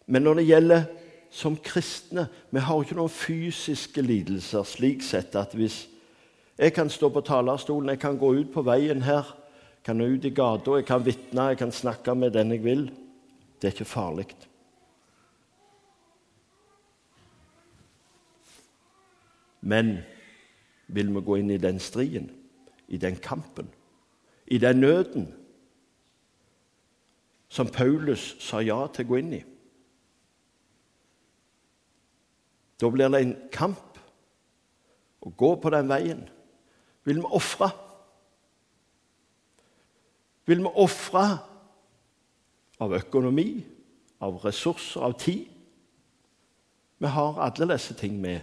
Men 0.06 0.26
når 0.26 0.40
det 0.40 0.46
gjelder 0.48 0.84
som 1.34 1.56
kristne 1.58 2.28
Vi 2.52 2.62
har 2.62 2.84
ikke 2.84 2.98
noen 2.98 3.10
fysiske 3.10 4.04
lidelser 4.06 4.66
slik 4.68 5.02
sett 5.02 5.36
at 5.40 5.56
hvis 5.58 5.88
jeg 6.54 6.76
kan 6.76 6.90
stå 6.90 7.10
på 7.10 7.24
talerstolen, 7.26 7.90
jeg 7.90 8.00
kan 8.00 8.18
gå 8.22 8.28
ut 8.38 8.52
på 8.54 8.62
veien 8.62 9.02
her, 9.02 9.26
jeg 9.26 9.86
kan 9.88 10.02
ut 10.02 10.26
i 10.26 10.30
gata, 10.30 10.76
jeg 10.78 10.86
kan 10.86 11.02
vitne, 11.02 11.48
jeg 11.50 11.58
kan 11.58 11.72
snakke 11.74 12.14
med 12.16 12.36
den 12.36 12.52
jeg 12.54 12.64
vil 12.64 12.92
Det 13.62 13.70
er 13.70 13.74
ikke 13.74 13.86
farlig. 13.86 14.28
Men 19.62 19.98
vil 20.88 21.14
vi 21.16 21.22
gå 21.22 21.36
inn 21.40 21.50
i 21.50 21.58
den 21.58 21.80
striden, 21.80 22.30
i 22.88 22.98
den 22.98 23.16
kampen, 23.16 23.70
i 24.48 24.58
den 24.58 24.84
nøden 24.84 25.30
som 27.50 27.68
Paulus 27.68 28.36
sa 28.44 28.60
ja 28.60 28.84
til 28.92 29.06
å 29.06 29.10
gå 29.14 29.22
inn 29.22 29.34
i? 29.40 29.42
Da 32.82 32.90
blir 32.90 33.12
det 33.14 33.22
en 33.22 33.36
kamp 33.54 34.00
å 35.24 35.32
gå 35.38 35.54
på 35.62 35.72
den 35.74 35.90
veien. 35.92 36.24
Vil 37.08 37.22
vi 37.22 37.32
ofre? 37.36 37.70
Vil 40.46 40.64
vi 40.64 40.72
ofre 40.76 41.26
av 42.84 42.96
økonomi, 42.98 43.64
av 44.24 44.40
ressurser, 44.44 45.04
av 45.04 45.16
tid? 45.20 45.48
Vi 47.00 47.12
har 47.12 47.40
alle 47.44 47.68
disse 47.74 47.96
ting 48.00 48.20
med. 48.22 48.42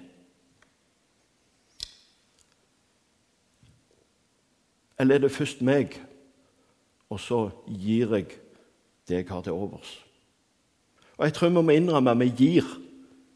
Eller 5.01 5.17
er 5.17 5.25
det 5.25 5.33
først 5.33 5.63
meg, 5.65 5.97
og 7.09 7.21
så 7.21 7.47
gir 7.67 8.13
jeg 8.19 8.27
det 9.09 9.23
jeg 9.23 9.29
har 9.31 9.41
til 9.43 9.57
overs? 9.57 9.95
Og 11.17 11.25
Jeg 11.25 11.35
tror 11.35 11.49
vi 11.49 11.55
må 11.55 11.73
innrømme 11.73 12.11
at 12.11 12.21
vi 12.21 12.33
gir, 12.37 12.69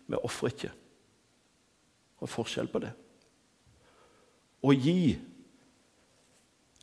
vi 0.06 0.20
ofrer 0.24 0.52
ikke. 0.52 0.72
Det 2.24 2.30
er 2.30 2.36
forskjell 2.38 2.70
på 2.72 2.80
det. 2.80 2.88
Å 4.64 4.72
gi 4.72 5.12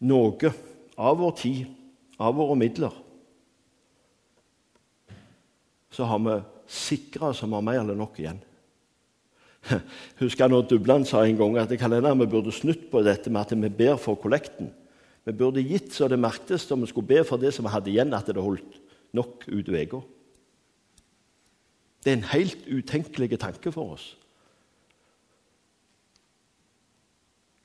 noe 0.05 0.51
av 1.01 1.17
vår 1.17 1.31
tid, 1.39 1.71
av 2.21 2.35
våre 2.37 2.57
midler, 2.61 2.93
så 5.89 6.05
har 6.05 6.21
vi 6.27 6.35
sikra 6.69 7.31
som 7.33 7.57
har 7.57 7.65
mer 7.65 7.81
eller 7.81 7.97
nok 7.97 8.21
igjen. 8.21 8.37
Husker 10.21 10.45
jeg 10.45 10.53
når 10.53 10.69
Dubland 10.69 11.09
sa 11.09 11.25
en 11.25 11.41
gang 11.41 11.57
at 11.57 11.73
kalenderen 11.81 12.21
vi 12.21 12.29
burde 12.29 12.53
snutt 12.53 12.85
på 12.93 13.01
dette 13.01 13.33
med 13.33 13.41
at 13.41 13.57
vi 13.57 13.73
ber 13.81 13.97
for 13.97 14.21
kollekten. 14.21 14.69
Vi 15.25 15.33
burde 15.41 15.65
gitt 15.65 15.89
så 15.97 16.05
det 16.05 16.21
merktes 16.21 16.69
om 16.69 16.85
vi 16.85 16.93
skulle 16.93 17.09
be 17.09 17.25
for 17.25 17.41
det 17.41 17.55
som 17.57 17.65
vi 17.65 17.73
hadde 17.73 17.89
igjen, 17.89 18.13
at 18.13 18.29
det 18.29 18.45
holdt 18.45 18.77
nok 19.17 19.49
ut 19.49 19.73
uka. 19.73 20.05
Det 22.05 22.13
er 22.13 22.21
en 22.21 22.31
helt 22.37 22.69
utenkelig 22.69 23.41
tanke 23.41 23.73
for 23.73 23.97
oss. 23.97 24.11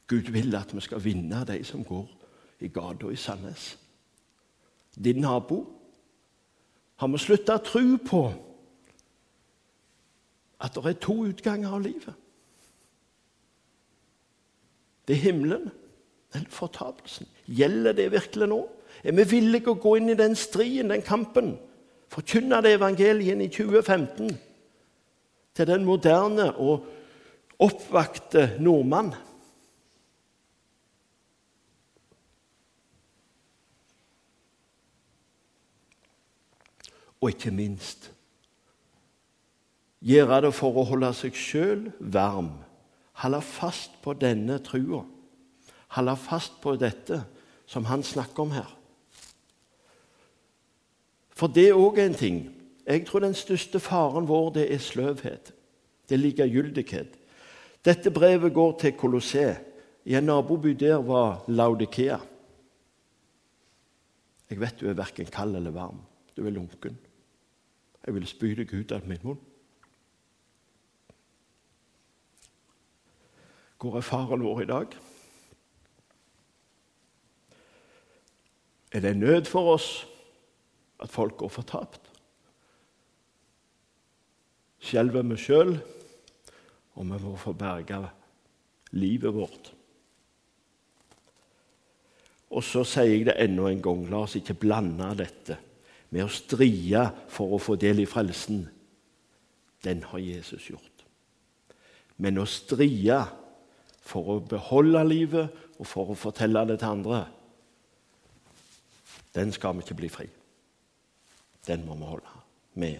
Gud 0.07 0.31
vil 0.33 0.55
at 0.55 0.75
vi 0.75 0.81
skal 0.81 1.05
vinne 1.05 1.45
de 1.47 1.65
som 1.65 1.85
går 1.85 2.07
i 2.61 2.69
gata 2.69 3.11
i 3.11 3.17
Sandnes. 3.17 3.79
Din 4.95 5.21
nabo. 5.21 5.65
Har 6.97 7.09
vi 7.13 7.19
slutta 7.21 7.59
å 7.59 7.65
tro 7.65 7.97
på 8.01 8.23
at 10.65 10.77
det 10.77 10.87
er 10.89 11.01
to 11.05 11.17
utganger 11.27 11.75
av 11.77 11.83
livet. 11.85 12.15
Det 15.07 15.17
er 15.17 15.27
himmelen 15.27 15.69
eller 16.35 16.49
fortapelsen. 16.51 17.29
Gjelder 17.47 17.93
det 17.93 18.11
virkelig 18.13 18.49
nå? 18.51 18.63
Er 19.05 19.15
vi 19.19 19.27
villige 19.37 19.75
å 19.75 19.81
gå 19.81 19.97
inn 19.99 20.11
i 20.11 20.19
den 20.19 20.35
striden, 20.39 20.91
den 20.95 21.05
kampen? 21.05 21.55
Forkynne 22.11 22.63
det 22.65 22.77
evangeliet 22.79 23.43
i 23.45 23.51
2015 23.53 24.33
til 25.57 25.69
den 25.69 25.85
moderne 25.85 26.49
og 26.57 26.87
oppvakte 27.63 28.57
nordmann? 28.61 29.13
Og 37.21 37.33
ikke 37.33 37.51
minst 37.55 38.11
gjøre 40.07 40.43
det 40.45 40.53
for 40.55 40.77
å 40.77 40.87
holde 40.87 41.11
seg 41.17 41.37
sjøl 41.37 41.87
varm. 41.99 42.53
Holde 43.23 43.41
fast 43.43 43.97
på 44.05 44.15
denne 44.19 44.59
trua. 44.65 45.03
Holde 45.97 46.17
fast 46.21 46.59
på 46.63 46.77
dette 46.79 47.23
som 47.67 47.89
han 47.89 48.05
snakker 48.07 48.45
om 48.45 48.53
her. 48.55 48.69
For 51.37 51.53
det 51.53 51.71
er 51.71 51.81
òg 51.81 51.99
en 52.01 52.17
ting. 52.17 52.39
Jeg 52.87 53.05
tror 53.09 53.25
den 53.25 53.37
største 53.37 53.81
faren 53.83 54.29
vår 54.29 54.53
det 54.57 54.67
er 54.73 54.83
sløvhet. 54.83 55.53
Det 56.07 56.15
er 56.15 56.23
likegyldighet. 56.23 57.17
Dette 57.85 58.13
brevet 58.15 58.55
går 58.55 58.77
til 58.81 58.95
Colosset. 58.99 59.65
I 60.07 60.15
en 60.15 60.29
naboby 60.29 60.77
der 60.79 61.01
var 61.03 61.43
Laudikea. 61.49 62.21
Jeg 64.47 64.61
vet 64.61 64.79
du 64.79 64.87
er 64.87 64.95
verken 64.95 65.27
kald 65.27 65.57
eller 65.59 65.75
varm. 65.75 65.99
Du 66.37 66.45
er 66.47 66.55
lunken. 66.55 66.95
Jeg 68.07 68.15
vil 68.15 68.27
spyde 68.27 68.65
Gud 68.65 68.93
av 68.95 69.07
min 69.09 69.23
munn. 69.27 69.41
Hvor 73.83 73.99
er 73.99 74.07
faren 74.07 74.45
vår 74.47 74.63
i 74.63 74.69
dag? 74.71 74.95
Er 78.95 79.03
det 79.05 79.17
nød 79.19 79.51
for 79.51 79.75
oss 79.75 79.89
at 81.03 81.11
folk 81.11 81.37
går 81.43 81.51
fortapt? 81.53 82.07
Skjelver 84.79 85.27
vi 85.27 85.37
sjøl, 85.43 85.75
og 86.95 87.05
vi 87.11 87.21
må 87.27 87.37
få 87.37 87.53
berga 87.59 88.05
livet 88.95 89.35
vårt. 89.35 89.73
Og 92.55 92.63
så 92.63 92.87
sier 92.87 93.11
jeg 93.11 93.27
det 93.27 93.41
enda 93.43 93.67
en 93.67 93.83
gang, 93.83 94.07
la 94.09 94.23
oss 94.25 94.39
ikke 94.39 94.55
blande 94.63 95.11
dette 95.19 95.59
med 96.17 96.25
å 96.25 96.33
stride 96.33 97.11
for 97.29 97.53
å 97.53 97.61
få 97.61 97.75
del 97.77 98.01
i 98.01 98.09
frelsen. 98.09 98.63
Den 99.85 100.01
har 100.09 100.23
Jesus 100.23 100.71
gjort. 100.71 101.03
Men 102.17 102.41
å 102.41 102.47
stride 102.49 103.19
for 104.07 104.31
å 104.33 104.37
beholde 104.41 105.03
livet 105.05 105.59
og 105.77 105.85
for 105.85 106.15
å 106.15 106.17
fortelle 106.17 106.63
det 106.71 106.79
til 106.81 106.95
andre, 106.95 107.19
den 109.37 109.53
skal 109.53 109.77
vi 109.77 109.85
ikke 109.85 109.99
bli 109.99 110.09
fri. 110.09 110.25
Den 111.69 111.85
må 111.85 111.99
vi 112.01 112.09
holde 112.09 112.33
med. 112.81 112.97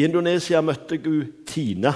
I 0.00 0.06
Indonesia 0.06 0.62
møtte 0.64 0.96
jeg 0.96 1.28
Tina. 1.44 1.92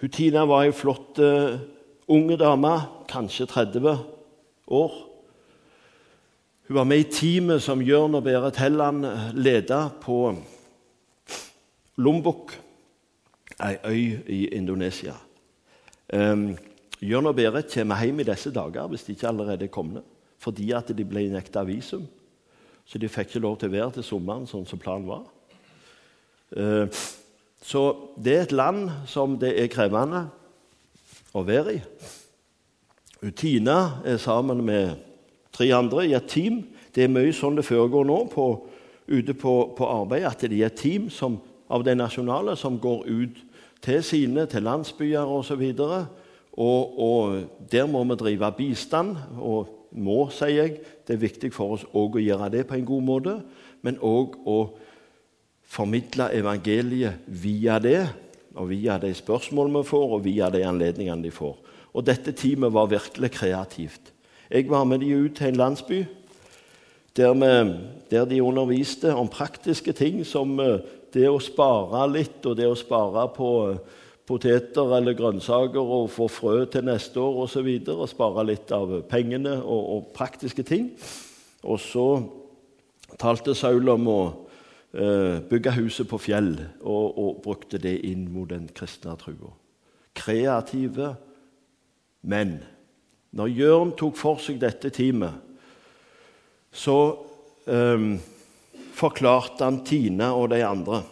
Hun 0.00 0.16
Tina 0.16 0.46
var 0.48 0.64
ei 0.64 0.72
flott 0.72 1.20
uh, 1.20 1.60
unge 2.08 2.40
dame, 2.40 2.72
kanskje 3.12 3.50
30 3.50 3.92
år. 4.72 4.98
Hun 6.70 6.76
var 6.76 6.84
med 6.84 6.98
i 6.98 7.04
teamet 7.10 7.64
som 7.64 7.80
Jørn 7.82 8.12
og 8.14 8.22
Berit 8.22 8.60
Helland 8.62 9.02
leda 9.34 9.88
på 10.04 10.36
Lombok 11.98 12.52
ei 13.58 13.74
øy 13.84 14.20
i 14.30 14.38
Indonesia. 14.54 15.16
Um, 16.14 16.54
Jørn 17.02 17.26
og 17.26 17.34
Berit 17.34 17.74
kommer 17.74 17.98
hjem 18.04 18.22
i 18.22 18.28
disse 18.30 18.54
dager 18.54 18.86
hvis 18.86 19.02
de 19.02 19.16
ikke 19.18 19.28
allerede 19.28 19.66
er 19.66 19.74
kommet, 19.74 20.06
fordi 20.38 20.70
at 20.70 20.94
de 20.94 21.04
ble 21.04 21.26
nekta 21.34 21.66
visum. 21.66 22.06
Så 22.86 23.02
de 23.02 23.10
fikk 23.10 23.34
ikke 23.34 23.42
lov 23.42 23.58
til 23.58 23.72
å 23.72 23.74
være 23.74 23.90
til 23.98 24.06
sommeren 24.12 24.46
sånn 24.46 24.70
som 24.70 24.78
planen 24.78 25.10
var. 25.10 25.26
Uh, 26.54 26.86
så 27.66 27.86
det 28.14 28.36
er 28.36 28.46
et 28.46 28.58
land 28.62 28.92
som 29.10 29.34
det 29.42 29.56
er 29.58 29.74
krevende 29.74 30.28
å 31.34 31.42
være 31.42 31.80
i. 31.80 31.86
Tina 33.34 34.04
er 34.06 34.22
sammen 34.22 34.62
med 34.62 35.09
tre 35.52 35.70
andre 35.74 36.06
i 36.08 36.14
et 36.16 36.28
team. 36.30 36.62
Det 36.94 37.04
er 37.04 37.12
mye 37.12 37.32
sånn 37.34 37.58
det 37.58 37.66
foregår 37.68 38.06
nå 38.08 38.18
på, 38.32 38.46
ute 39.10 39.34
på, 39.34 39.54
på 39.76 39.88
arbeid, 39.90 40.26
at 40.28 40.42
det 40.46 40.58
er 40.58 40.70
et 40.70 40.78
team 40.78 41.08
som, 41.10 41.38
av 41.70 41.84
de 41.86 41.94
nasjonale 41.98 42.56
som 42.58 42.78
går 42.80 43.06
ut 43.08 43.42
til 43.82 44.02
sine, 44.04 44.46
til 44.50 44.66
landsbyer 44.66 45.34
osv. 45.38 45.64
Og, 45.80 45.98
og, 46.54 46.98
og 47.00 47.68
der 47.72 47.86
må 47.90 48.04
vi 48.10 48.18
drive 48.20 48.52
bistand. 48.58 49.16
Og 49.38 49.76
må, 49.90 50.28
sier 50.34 50.64
jeg. 50.64 50.76
Det 51.06 51.16
er 51.16 51.24
viktig 51.24 51.50
for 51.54 51.76
oss 51.76 51.86
å 51.96 52.06
gjøre 52.20 52.50
det 52.52 52.66
på 52.68 52.76
en 52.78 52.86
god 52.86 53.06
måte, 53.06 53.36
men 53.82 53.98
òg 53.98 54.36
å 54.46 54.58
formidle 55.70 56.30
evangeliet 56.34 57.26
via 57.26 57.78
det, 57.82 58.04
og 58.58 58.70
via 58.72 58.96
de 58.98 59.12
spørsmålene 59.14 59.82
vi 59.82 59.90
får, 59.90 60.14
og 60.16 60.24
via 60.24 60.50
de 60.50 60.62
anledningene 60.66 61.26
de 61.26 61.34
får. 61.34 61.58
Og 61.94 62.06
dette 62.06 62.34
teamet 62.36 62.72
var 62.74 62.90
virkelig 62.90 63.32
kreativt. 63.34 64.12
Jeg 64.50 64.70
var 64.70 64.84
med 64.84 64.98
de 64.98 65.14
ut 65.14 65.36
til 65.38 65.46
en 65.46 65.56
landsby 65.56 66.04
der, 67.16 67.34
vi, 67.34 67.74
der 68.10 68.24
de 68.24 68.42
underviste 68.42 69.14
om 69.14 69.28
praktiske 69.28 69.92
ting 69.92 70.24
som 70.26 70.58
uh, 70.58 70.78
det 71.14 71.26
å 71.30 71.38
spare 71.42 72.04
litt, 72.10 72.38
og 72.46 72.56
det 72.58 72.68
å 72.70 72.78
spare 72.78 73.26
på 73.34 73.50
poteter 74.30 74.92
eller 74.96 75.16
grønnsaker 75.18 75.80
og 75.80 76.10
få 76.14 76.28
frø 76.30 76.64
til 76.70 76.86
neste 76.86 77.20
år 77.20 77.42
osv. 77.46 77.66
Og, 77.66 77.90
og 77.96 78.10
spare 78.10 78.46
litt 78.46 78.70
av 78.74 78.92
pengene 79.10 79.56
og, 79.58 79.80
og, 79.94 80.04
praktiske 80.14 80.62
ting. 80.66 80.92
Og 81.66 81.80
så 81.82 82.06
talte 83.20 83.56
Saul 83.58 83.90
om 83.90 84.06
å 84.10 84.20
eh, 84.94 85.40
bygge 85.50 85.74
huset 85.80 86.08
på 86.10 86.20
fjell 86.22 86.52
og, 86.80 87.18
og, 87.18 87.40
brukte 87.42 87.80
det 87.82 87.96
inn 88.06 88.28
mot 88.32 88.48
den 88.50 88.68
kristne 88.74 89.16
trua. 89.18 89.50
Kreative 90.14 91.14
menn. 92.22 92.60
Når 93.36 93.54
Jørn 93.54 93.94
tok 93.98 94.18
for 94.18 94.42
seg 94.42 94.58
dette 94.62 94.90
teamet, 94.94 95.34
så 96.70 96.98
eh, 97.70 98.04
forklarte 98.94 99.66
han 99.66 99.82
Tine 99.86 100.30
og 100.34 100.50
de 100.52 100.62
andre 100.66 101.02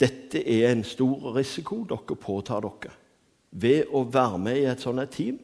dette 0.00 0.40
er 0.40 0.70
en 0.70 0.82
stor 0.86 1.34
risiko 1.36 1.82
dere 1.88 2.16
påtar 2.16 2.64
dere 2.64 2.94
ved 3.50 3.90
å 3.92 4.04
være 4.08 4.38
med 4.40 4.60
i 4.60 4.68
et 4.70 4.80
sånt 4.80 5.02
team. 5.12 5.36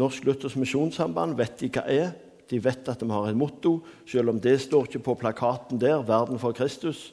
Norsk 0.00 0.26
Luthers 0.26 0.56
Misjonssamband 0.58 1.36
vet 1.38 1.60
de 1.62 1.70
hva 1.70 1.84
er. 1.86 2.10
De 2.50 2.58
vet 2.58 2.88
at 2.90 3.00
de 3.00 3.06
har 3.06 3.28
et 3.30 3.38
motto, 3.38 3.78
selv 4.10 4.32
om 4.32 4.40
det 4.42 4.56
står 4.64 4.88
ikke 4.88 5.04
på 5.06 5.14
plakaten 5.22 5.78
der, 5.78 6.02
'Verden 6.02 6.38
for 6.42 6.52
Kristus'. 6.52 7.12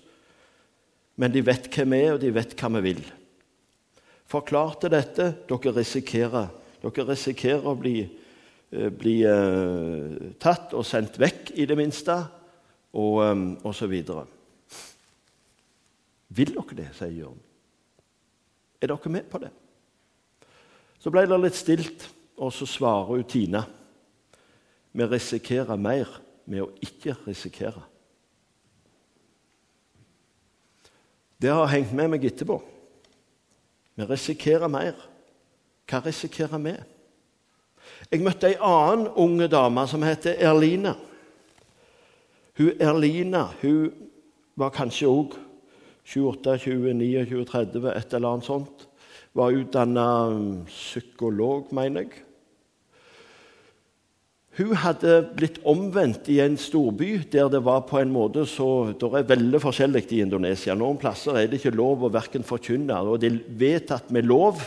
Men 1.15 1.32
de 1.32 1.45
vet 1.45 1.69
hvem 1.69 1.91
vi 1.93 2.02
er, 2.02 2.13
og 2.13 2.21
de 2.21 2.34
vet 2.34 2.56
hva 2.58 2.69
vi 2.78 2.82
vil. 2.82 3.04
Forklarte 4.26 4.89
dette. 4.89 5.36
Dere 5.47 5.76
risikerer, 5.78 6.50
dere 6.95 7.13
risikerer 7.13 7.65
å 7.67 7.76
bli, 7.80 8.02
eh, 8.71 8.89
bli 8.93 9.19
uh, 9.26 10.34
tatt 10.39 10.76
og 10.78 10.86
sendt 10.86 11.19
vekk, 11.19 11.52
i 11.58 11.65
det 11.65 11.78
minste, 11.78 12.17
og, 12.93 13.21
um, 13.23 13.47
og 13.63 13.76
så 13.76 13.88
videre. 13.89 14.26
Vil 16.30 16.54
dere 16.54 16.78
det, 16.78 16.89
sier 16.97 17.15
Jørn. 17.15 17.39
Er 18.82 18.91
dere 18.91 19.12
med 19.12 19.28
på 19.32 19.41
det? 19.41 19.52
Så 21.00 21.12
ble 21.13 21.26
det 21.28 21.41
litt 21.41 21.58
stilt, 21.58 22.08
og 22.38 22.54
så 22.54 22.67
svarer 22.69 23.12
hun 23.12 23.28
Tina. 23.28 23.63
Vi 24.91 25.06
risikerer 25.06 25.78
mer 25.80 26.10
med 26.45 26.63
å 26.63 26.71
ikke 26.84 27.15
risikere. 27.28 27.84
Det 31.38 31.54
har 31.54 31.69
hengt 31.69 31.93
med 31.93 32.10
meg 32.10 32.26
etterpå. 32.26 32.58
Vi 33.97 34.06
risikerer 34.10 34.69
mer. 34.71 34.97
Hva 35.88 36.02
risikerer 36.04 36.60
vi? 36.60 36.73
Jeg 38.12 38.23
møtte 38.23 38.50
ei 38.50 38.58
annen 38.60 39.08
unge 39.15 39.47
dame 39.52 39.86
som 39.88 40.04
heter 40.04 40.36
Erlina. 40.43 40.97
Hun 42.58 42.82
Erlina 42.84 43.47
hun 43.62 43.91
var 44.58 44.73
kanskje 44.76 45.08
òg 45.08 45.38
28, 46.08 46.58
29, 46.63 47.43
30, 47.45 47.89
et 47.93 48.13
eller 48.15 48.36
annet 48.36 48.47
sånt. 48.47 48.88
Var 49.38 49.60
utdanna 49.60 50.08
psykolog, 50.67 51.71
mener 51.76 52.08
jeg. 52.08 52.23
Hun 54.58 54.73
hadde 54.82 55.19
blitt 55.38 55.60
omvendt 55.69 56.32
i 56.34 56.39
en 56.41 56.56
storby 56.58 57.19
der 57.30 57.52
det 57.54 57.60
var 57.62 57.84
på 57.86 58.00
en 58.00 58.10
måte 58.10 58.41
så 58.50 58.89
Det 58.97 59.06
er 59.06 59.28
veldig 59.30 59.60
forskjellig 59.62 60.08
i 60.17 60.23
Indonesia. 60.23 60.73
Noen 60.73 60.97
plasser 60.97 61.38
er 61.38 61.47
det 61.47 61.60
ikke 61.60 61.76
lov 61.78 62.08
å 62.08 62.10
verken 62.10 62.43
forkynne, 62.43 62.97
og 63.06 63.21
det 63.21 63.30
er 63.30 63.43
vedtatt 63.60 64.10
med 64.12 64.26
lov 64.26 64.63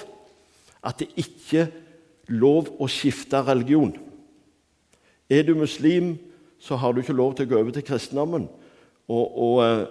at 0.84 0.98
det 0.98 1.10
ikke 1.20 1.66
er 1.66 1.72
lov 2.30 2.70
å 2.80 2.88
skifte 2.90 3.42
religion. 3.46 3.92
Er 5.30 5.42
du 5.46 5.54
muslim, 5.54 6.16
så 6.60 6.76
har 6.76 6.92
du 6.92 7.00
ikke 7.00 7.16
lov 7.16 7.34
til 7.34 7.46
å 7.46 7.50
gå 7.50 7.60
over 7.60 7.74
til 7.74 7.86
kristendommen. 7.86 8.48
Og, 9.10 9.38
og, 9.38 9.64
eh, 9.64 9.86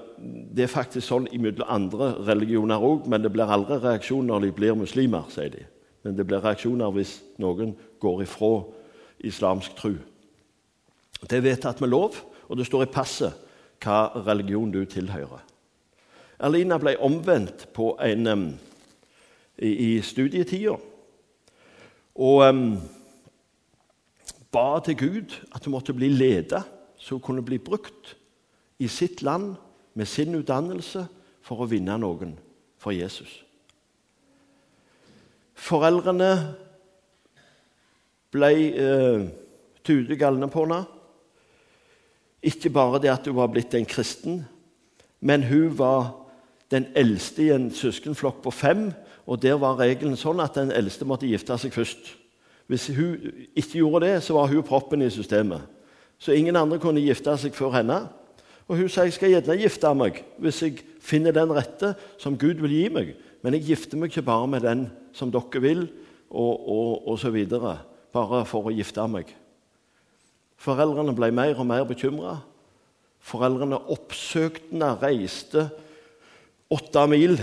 Det 0.56 0.63
er 0.63 0.71
faktisk 0.71 1.08
sånn 1.08 1.28
imellom 1.32 1.67
andre 1.67 2.13
religioner 2.28 2.80
òg, 2.80 3.08
men 3.08 3.21
det 3.21 3.32
blir 3.32 3.47
aldri 3.47 3.78
reaksjon 3.80 4.28
når 4.28 4.41
de 4.41 4.52
blir 4.52 4.75
muslimer, 4.75 5.23
sier 5.30 5.49
de. 5.49 5.65
Men 6.04 6.15
det 6.15 6.25
blir 6.28 6.43
reaksjoner 6.43 6.91
hvis 6.91 7.21
noen 7.39 7.75
går 7.99 8.23
ifra 8.23 8.63
islamsk 9.23 9.75
tru. 9.75 9.97
Det 11.21 11.38
er 11.38 11.43
vedtatt 11.43 11.82
med 11.82 11.89
lov, 11.89 12.15
og 12.47 12.58
det 12.58 12.67
står 12.67 12.84
i 12.84 12.91
passet 12.91 13.34
hva 13.84 14.12
religion 14.25 14.71
du 14.71 14.86
tilhører. 14.86 15.43
Erlina 16.39 16.78
ble 16.80 16.95
omvendt 17.04 17.67
på 17.75 17.93
en, 17.99 18.58
i, 19.62 19.72
i 19.72 19.89
studietida 20.02 20.76
og 22.19 22.43
um, 22.50 22.78
ba 24.52 24.80
til 24.84 24.98
Gud 24.98 25.38
at 25.56 25.65
hun 25.65 25.76
måtte 25.76 25.95
bli 25.95 26.10
ledet 26.12 26.63
så 27.00 27.15
hun 27.15 27.24
kunne 27.24 27.45
bli 27.45 27.58
brukt 27.58 28.15
i 28.80 28.88
sitt 28.88 29.22
land 29.22 29.56
med 29.93 30.06
sin 30.06 30.36
utdannelse 30.36 31.06
for 31.41 31.63
å 31.63 31.69
vinne 31.69 31.95
noen 32.00 32.36
for 32.80 32.95
Jesus. 32.95 33.32
Foreldrene 35.60 36.32
ble 38.32 38.52
eh, 38.69 39.26
tude 39.84 40.15
galne 40.19 40.48
på 40.52 40.63
henne. 40.63 40.84
Ikke 42.45 42.72
bare 42.72 43.02
det 43.04 43.12
at 43.12 43.28
hun 43.28 43.36
var 43.39 43.52
blitt 43.52 43.76
en 43.76 43.88
kristen, 43.89 44.43
men 45.19 45.43
hun 45.50 45.74
var 45.80 46.13
den 46.72 46.88
eldste 46.95 47.48
i 47.48 47.52
en 47.52 47.67
søskenflokk 47.74 48.43
på 48.45 48.54
fem. 48.56 48.89
Og 49.30 49.38
Der 49.42 49.60
var 49.62 49.78
regelen 49.78 50.18
sånn 50.18 50.42
at 50.42 50.58
den 50.58 50.72
eldste 50.74 51.06
måtte 51.06 51.30
gifte 51.30 51.54
seg 51.62 51.74
først. 51.76 52.15
Hvis 52.70 52.88
hun 52.94 53.30
ikke 53.58 53.78
gjorde 53.78 54.08
det, 54.08 54.15
så 54.26 54.34
var 54.34 54.50
hun 54.50 54.65
proppen 54.65 55.04
i 55.06 55.10
systemet. 55.13 55.62
Så 56.18 56.34
ingen 56.34 56.58
andre 56.58 56.80
kunne 56.82 57.04
gifte 57.04 57.36
seg 57.38 57.54
før 57.54 57.78
henne. 57.78 58.00
Og 58.70 58.78
hun 58.78 58.89
sa 58.89 59.06
jeg 59.06 59.15
skal 59.15 59.34
gjerne 59.34 59.58
gifte 59.62 59.92
meg 59.98 60.24
hvis 60.42 60.62
jeg 60.65 60.82
finner 61.02 61.34
den 61.34 61.54
rette 61.54 61.94
som 62.22 62.38
Gud 62.38 62.62
vil 62.62 62.74
gi 62.74 62.88
meg. 62.94 63.13
Men 63.46 63.56
jeg 63.56 63.70
gifter 63.70 64.02
meg 64.02 64.12
ikke 64.12 64.26
bare 64.28 64.50
med 64.50 64.65
den 64.65 64.84
som 65.13 65.32
dere 65.34 65.62
vil, 65.63 65.86
og, 66.30 66.54
og, 66.70 67.08
og 67.10 67.22
så 67.22 67.32
videre, 67.34 67.80
bare 68.13 68.44
for 68.50 68.70
å 68.70 68.74
gifte 68.74 69.06
meg. 69.10 69.30
Foreldrene 70.60 71.15
ble 71.18 71.32
mer 71.34 71.58
og 71.58 71.70
mer 71.70 71.86
bekymra. 71.89 72.36
Foreldrene 73.26 73.80
oppsøkte 73.94 74.74
henne, 74.74 74.92
reiste 75.02 75.70
åtte 76.70 77.06
mil 77.10 77.39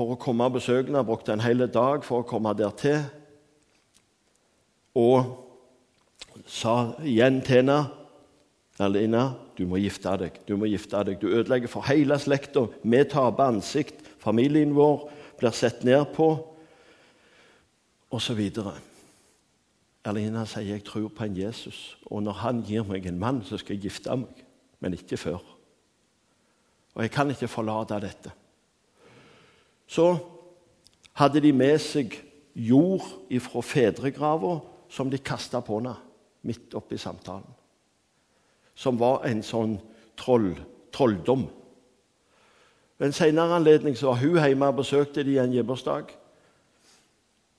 for 0.00 0.14
å 0.14 0.20
komme 0.20 0.48
og 0.48 0.56
besøke 0.56 0.88
henne. 0.88 1.04
Brukte 1.04 1.34
en 1.34 1.44
hel 1.44 1.66
dag 1.68 2.04
for 2.06 2.22
å 2.22 2.28
komme 2.28 2.54
der 2.56 2.72
til. 2.80 3.02
Og 4.96 5.34
sa 6.48 6.94
igjen 7.04 7.42
til 7.44 7.60
henne 7.60 7.80
Alina, 8.80 9.34
du 9.58 9.66
må 9.68 9.76
gifte 9.76 10.14
deg. 10.22 10.38
Du 10.48 10.54
må 10.56 10.70
gifte 10.70 11.02
deg. 11.04 11.18
Du 11.20 11.28
ødelegger 11.28 11.68
for 11.68 11.84
hele 11.84 12.16
slekta. 12.16 12.64
Vi 12.80 13.02
taper 13.04 13.50
ansikt. 13.52 14.06
Familien 14.22 14.72
vår 14.72 15.04
blir 15.40 15.52
sett 15.56 15.84
ned 15.84 16.00
på, 16.16 16.30
osv. 18.12 18.40
Alina 20.08 20.46
sier 20.48 20.78
jeg 20.78 20.84
tror 20.88 21.10
på 21.12 21.26
en 21.26 21.36
Jesus, 21.36 21.98
og 22.08 22.24
når 22.24 22.40
han 22.40 22.64
gir 22.64 22.88
meg 22.88 23.04
en 23.08 23.20
mann, 23.20 23.44
så 23.44 23.60
skal 23.60 23.76
jeg 23.76 23.90
gifte 23.90 24.16
meg. 24.16 24.44
Men 24.80 24.96
ikke 24.96 25.20
før. 25.20 25.44
Og 26.96 27.04
jeg 27.04 27.12
kan 27.12 27.28
ikke 27.32 27.52
forlate 27.52 28.00
dette. 28.00 28.32
Så 29.90 30.12
hadde 31.18 31.42
de 31.42 31.50
med 31.52 31.80
seg 31.82 32.14
jord 32.54 33.06
ifra 33.32 33.62
fedregrava 33.64 34.60
som 34.90 35.10
de 35.10 35.18
kasta 35.18 35.62
på 35.64 35.80
henne 35.80 35.96
midt 36.46 36.76
oppi 36.78 36.98
samtalen 36.98 37.48
som 38.80 38.96
var 39.00 39.26
en 39.28 39.42
sånn 39.44 39.74
troll, 40.18 40.54
trolldom. 40.94 41.44
Ved 42.96 43.10
en 43.10 43.16
senere 43.16 43.58
anledning 43.58 43.96
så 43.96 44.10
var 44.10 44.22
hun 44.22 44.38
hjemme 44.40 44.70
og 44.72 44.78
besøkte 44.80 45.24
de 45.26 45.36
en 45.40 45.52
gibbersdag. 45.52 46.14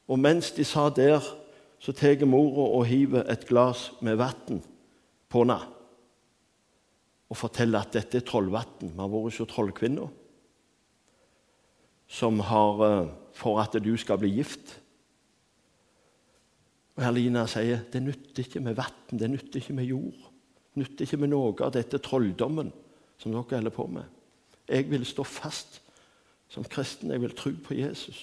Og 0.10 0.20
mens 0.20 0.52
de 0.56 0.65
sa 0.65 0.88
der, 0.89 1.22
så 1.82 1.94
tar 1.98 2.26
mora 2.30 2.67
og 2.78 2.88
hiver 2.89 3.26
et 3.30 3.46
glass 3.50 3.89
med 4.06 4.20
vann 4.22 4.62
på 5.32 5.44
henne 5.44 5.60
og 7.32 7.38
forteller 7.39 7.86
at 7.86 7.94
dette 7.96 8.20
er 8.20 8.26
trollvann. 8.28 8.82
Vi 8.82 8.98
har 8.98 9.08
vært 9.10 9.30
hos 9.30 9.54
trollkvinna 9.54 10.10
som 12.12 12.39
har 12.43 12.86
eh, 12.86 13.12
for 13.34 13.62
at 13.62 13.78
du 13.80 13.93
skal 13.97 14.19
bli 14.21 14.34
gift. 14.36 14.76
Og 16.97 17.06
Herlina 17.06 17.45
sier 17.50 17.86
det 17.91 18.04
nytter 18.04 18.43
ikke 18.43 18.62
med 18.63 18.76
vann, 18.78 19.15
det 19.15 19.30
nytter 19.32 19.62
ikke 19.62 19.78
med 19.78 19.88
jord 19.88 20.28
Det 20.71 20.82
nytter 20.82 21.06
ikke 21.08 21.19
med 21.19 21.32
noe 21.32 21.56
av 21.63 21.71
dette 21.76 22.00
trolldommen 22.04 22.71
som 23.19 23.32
dere 23.32 23.58
holder 23.58 23.74
på 23.76 23.88
med. 23.91 24.06
Jeg 24.67 24.88
vil 24.91 25.06
stå 25.08 25.24
fast 25.28 25.82
som 26.52 26.63
kristen. 26.63 27.12
Jeg 27.12 27.21
vil 27.21 27.36
tro 27.36 27.52
på 27.63 27.76
Jesus. 27.76 28.19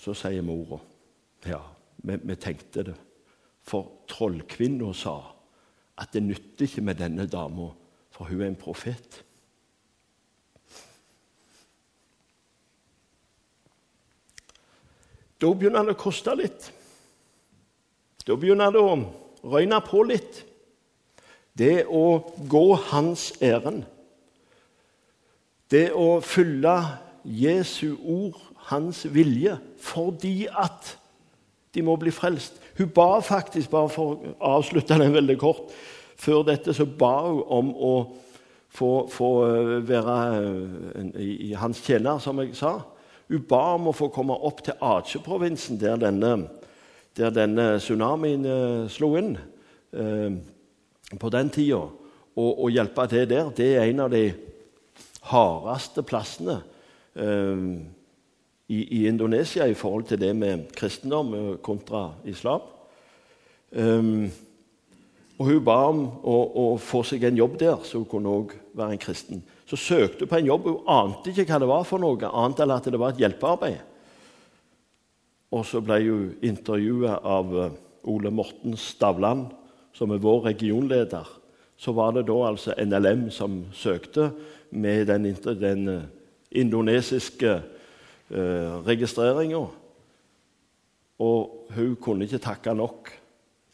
Så 0.00 0.14
sier 0.16 0.44
mora 0.44 0.80
ja, 1.48 1.60
vi, 2.04 2.18
vi 2.20 2.36
tenkte 2.36 2.84
det. 2.90 2.96
For 3.64 4.04
trollkvinna 4.08 4.92
sa 4.96 5.16
at 6.00 6.12
det 6.12 6.22
nytter 6.24 6.66
ikke 6.66 6.84
med 6.84 7.00
denne 7.00 7.26
dama, 7.28 7.70
for 8.12 8.28
hun 8.28 8.42
er 8.42 8.50
en 8.50 8.60
profet. 8.60 9.22
Da 15.40 15.52
begynner 15.56 15.86
det 15.86 15.96
å 15.96 16.00
koste 16.00 16.34
litt. 16.36 16.68
Da 18.26 18.36
begynner 18.36 18.72
det 18.74 18.82
å 18.82 18.98
røyne 19.50 19.80
på 19.84 20.02
litt. 20.08 20.42
Det 21.56 21.86
å 21.88 22.20
gå 22.48 22.66
hans 22.90 23.30
ærend. 23.42 23.86
Det 25.70 25.90
å 25.96 26.18
følge 26.24 26.76
Jesu 27.24 27.96
ord, 28.00 28.38
hans 28.70 29.04
vilje, 29.12 29.56
fordi 29.80 30.48
at 30.48 30.96
de 31.74 31.84
må 31.86 31.94
bli 32.00 32.12
frelst. 32.12 32.58
Hun 32.78 32.90
ba 32.94 33.20
faktisk, 33.24 33.70
bare 33.70 33.90
for 33.92 34.16
å 34.16 34.34
avslutte 34.56 34.98
den 34.98 35.12
veldig 35.14 35.38
kort 35.38 35.72
Før 36.20 36.42
dette 36.44 36.74
så 36.76 36.84
ba 36.84 37.14
hun 37.24 37.38
om 37.48 37.68
å 37.72 37.92
få, 38.68 39.06
få 39.08 39.28
eh, 39.46 39.70
være 39.88 40.16
eh, 40.36 41.14
i, 41.16 41.28
i 41.48 41.52
hans 41.56 41.80
tjener, 41.80 42.18
som 42.20 42.42
jeg 42.42 42.52
sa. 42.58 42.74
Hun 43.30 43.44
ba 43.46 43.60
om 43.76 43.86
å 43.86 43.94
få 43.94 44.08
komme 44.10 44.34
opp 44.34 44.64
til 44.66 44.74
Aceh-provinsen, 44.82 45.78
der 45.78 46.00
der 47.16 47.30
denne 47.34 47.78
tsunamien 47.78 48.46
eh, 48.46 48.88
slo 48.90 49.12
inn 49.18 49.36
eh, 49.92 50.34
på 51.18 51.30
den 51.30 51.50
tida, 51.50 51.80
og, 52.34 52.50
og, 52.50 52.68
hjelpe 52.70 53.06
til 53.10 53.28
der. 53.30 53.52
Det 53.54 53.68
er 53.76 53.86
en 53.86 54.04
av 54.06 54.10
de 54.10 54.24
hardeste 55.30 56.02
plassene 56.06 56.60
eh, 57.14 57.64
i, 58.70 58.80
i, 58.82 59.06
Indonesia 59.06 59.66
i 59.66 59.78
forhold 59.78 60.08
til 60.10 60.20
det 60.22 60.34
med 60.36 60.66
kristendom 60.74 61.34
kontra 61.62 62.08
islam. 62.24 62.66
Um, 63.70 64.30
og 65.38 65.46
Hun 65.46 65.64
ba 65.64 65.76
om 65.88 66.00
å, 66.26 66.36
å, 66.36 66.64
få 66.82 67.04
seg 67.06 67.24
en 67.24 67.38
jobb 67.38 67.54
der, 67.62 67.78
så 67.86 68.02
hun 68.02 68.08
kunne 68.10 68.32
også 68.34 68.58
være 68.76 68.96
en 68.96 69.02
kristen. 69.02 69.44
Så 69.70 69.78
søkte 69.78 70.26
hun 70.26 70.32
på 70.32 70.40
en 70.40 70.48
jobb. 70.50 70.66
Hun 70.66 70.88
ante 70.90 71.30
ikke 71.30 71.46
hva 71.46 71.60
det 71.62 71.70
var 71.70 71.86
for 71.86 72.02
noe, 72.02 72.18
annet 72.26 72.64
enn 72.64 72.74
at 72.74 72.88
det 72.90 72.98
var 72.98 73.14
et 73.14 73.22
hjelpearbeid. 73.22 73.78
Og 75.54 75.62
så 75.66 75.82
ble 75.82 75.98
hun 76.02 76.24
intervjuet 76.46 77.26
av 77.26 77.54
eh, 77.58 77.76
Ole 78.10 78.32
Morten 78.34 78.74
Stavland, 78.78 79.50
som 79.94 80.10
er 80.14 80.22
vår 80.22 80.48
regionleder. 80.50 81.26
Så 81.80 81.94
var 81.96 82.14
det 82.14 82.26
da 82.28 82.38
altså 82.48 82.74
NLM 82.78 83.28
som 83.34 83.62
søkte 83.74 84.30
med 84.70 85.06
den, 85.10 85.30
den 85.62 85.88
eh, 85.94 86.10
indonesiske 86.50 87.56
eh, 87.56 88.76
registreringa. 88.86 89.64
Og 91.20 91.72
hun 91.76 91.96
kunne 92.00 92.26
ikke 92.26 92.42
takke 92.42 92.74
nok. 92.74 93.10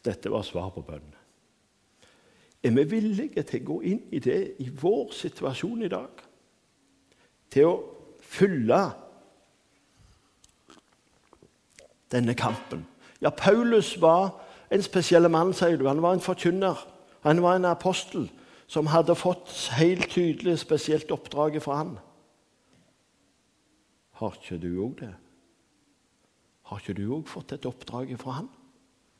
Dette 0.05 0.29
var 0.33 0.45
svar 0.45 0.69
på 0.73 0.85
bønnen. 0.85 1.16
Er 2.63 2.71
vi 2.71 2.83
villige 2.89 3.43
til 3.43 3.61
å 3.61 3.67
gå 3.67 3.77
inn 3.91 4.01
i 4.11 4.19
det 4.19 4.39
i 4.63 4.69
vår 4.69 5.11
situasjon 5.15 5.85
i 5.85 5.91
dag? 5.91 6.23
Til 7.53 7.69
å 7.69 7.75
fylle 8.23 8.79
denne 12.11 12.35
kampen? 12.37 12.85
Ja, 13.21 13.29
Paulus 13.29 13.95
var 14.01 14.33
en 14.73 14.83
spesiell 14.83 15.29
mann, 15.29 15.53
sier 15.53 15.77
du. 15.77 15.87
Han 15.87 16.01
var 16.01 16.17
en 16.17 16.23
forkynner. 16.23 16.81
Han 17.23 17.41
var 17.41 17.55
en 17.55 17.69
apostel 17.69 18.27
som 18.67 18.89
hadde 18.91 19.15
fått 19.15 19.53
helt 19.77 20.09
tydelig 20.11 20.59
spesielt 20.59 21.11
oppdraget 21.11 21.63
fra 21.63 21.79
han. 21.83 21.95
Har 24.19 24.35
ikke 24.35 24.59
du 24.59 24.71
òg 24.83 24.99
det? 24.99 25.13
Har 26.67 26.81
ikke 26.81 26.97
du 26.97 27.05
òg 27.15 27.27
fått 27.29 27.53
et 27.55 27.65
oppdrag 27.69 28.11
fra 28.19 28.41
han? 28.41 28.49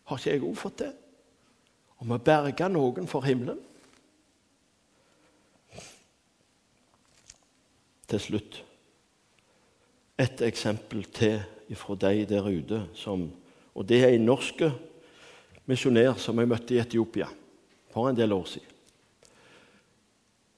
Har 0.10 0.20
ikke 0.20 0.34
jeg 0.34 0.44
òg 0.44 0.58
fått 0.58 0.82
det? 0.84 0.94
Om 1.98 2.14
å 2.14 2.22
berge 2.22 2.70
noen 2.70 3.10
for 3.10 3.26
himmelen? 3.26 3.60
Til 8.08 8.22
slutt 8.24 8.62
et 10.18 10.42
eksempel 10.42 11.04
til 11.14 11.42
fra 11.78 11.98
deg 12.00 12.24
der 12.30 12.46
ute. 12.48 12.84
Som, 12.96 13.30
og 13.76 13.88
Det 13.88 14.04
er 14.04 14.16
en 14.16 14.26
norsk 14.26 14.64
misjonær 15.68 16.18
som 16.18 16.40
jeg 16.40 16.50
møtte 16.50 16.76
i 16.76 16.82
Etiopia 16.82 17.28
for 17.94 18.10
en 18.10 18.18
del 18.18 18.34
år 18.34 18.46
siden. 18.46 18.74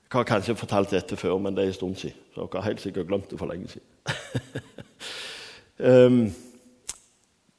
Jeg 0.10 0.17
har 0.17 0.25
kanskje 0.25 0.56
fortalt 0.58 0.91
dette 0.91 1.17
før, 1.17 1.38
men 1.38 1.54
det 1.54 1.63
er 1.63 1.67
en 1.67 1.73
stund 1.73 1.95
siden. 1.95 2.17
Så 2.34 2.41
dere 2.41 2.62
har 2.62 2.71
helt 2.71 2.82
sikkert 2.82 3.08
glemt 3.08 3.30
det 3.30 3.38
for 3.38 3.49
lenge 3.49 3.67
siden. 3.69 3.88
um, 5.89 6.23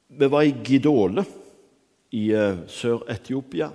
vi 0.09 0.31
var 0.31 0.43
i 0.43 0.57
Gidole 0.65 1.25
i 2.17 2.25
uh, 2.35 2.65
Sør-Etiopia. 2.71 3.71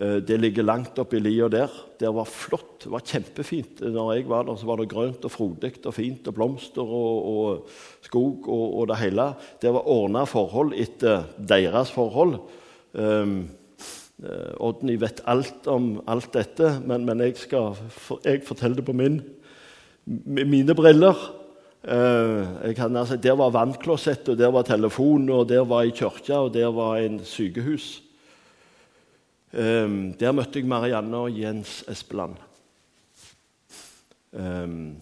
Uh, 0.00 0.18
det 0.24 0.38
ligger 0.40 0.66
langt 0.66 0.98
oppi 1.02 1.20
lia 1.20 1.48
der. 1.52 1.72
Det 2.00 2.10
var 2.14 2.28
flott, 2.28 2.84
det 2.84 2.92
var 2.94 3.06
kjempefint. 3.06 3.82
Når 3.84 4.12
jeg 4.14 4.28
var 4.30 4.46
der, 4.48 4.58
så 4.58 4.68
var 4.68 4.80
det 4.80 4.90
grønt 4.92 5.24
og 5.28 5.34
frodig 5.34 5.74
og 5.84 5.96
fint, 5.96 6.28
og 6.28 6.36
blomster 6.38 6.82
og, 6.82 7.32
og 7.32 8.06
skog 8.06 8.48
og, 8.48 8.66
og, 8.80 8.86
det 8.92 9.00
hele. 9.02 9.32
Det 9.62 9.74
var 9.74 9.88
ordna 9.88 10.24
forhold 10.28 10.74
etter 10.78 11.26
deres 11.38 11.92
forhold. 11.94 12.38
Um, 12.92 13.42
Odny 14.62 14.94
vet 15.00 15.22
alt 15.26 15.66
om 15.66 15.96
alt 16.06 16.28
dette, 16.34 16.76
men, 16.86 17.06
men 17.08 17.24
jeg, 17.24 17.36
skal, 17.40 17.78
jeg 18.22 18.44
forteller 18.46 18.78
det 18.78 18.84
på 18.86 18.94
min, 18.94 19.18
mine 20.06 20.76
briller. 20.78 21.18
Uh, 21.82 22.74
kan, 22.76 22.96
altså, 22.96 23.16
der 23.16 23.34
var 23.34 23.50
vannklosettet, 23.50 24.28
og 24.28 24.38
der 24.38 24.50
var 24.54 24.62
telefon, 24.62 25.28
og 25.34 25.48
der 25.48 25.64
var 25.66 25.82
ei 25.82 25.90
kirke, 25.90 26.36
og 26.36 26.52
der 26.54 26.68
var 26.70 27.00
en 27.02 27.18
sykehus. 27.26 28.02
Um, 29.52 30.14
der 30.14 30.32
møtte 30.32 30.60
jeg 30.60 30.68
Marianne 30.70 31.16
og 31.16 31.34
Jens 31.34 31.82
Espeland. 31.90 32.38
Um, 34.30 34.94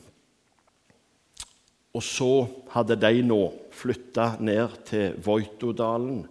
og 1.95 2.03
så 2.03 2.47
hadde 2.73 2.97
de 2.97 3.23
nå 3.29 3.43
flytta 3.77 4.33
ned 4.41 4.81
til 4.89 5.21
Voitodalen, 5.21 6.25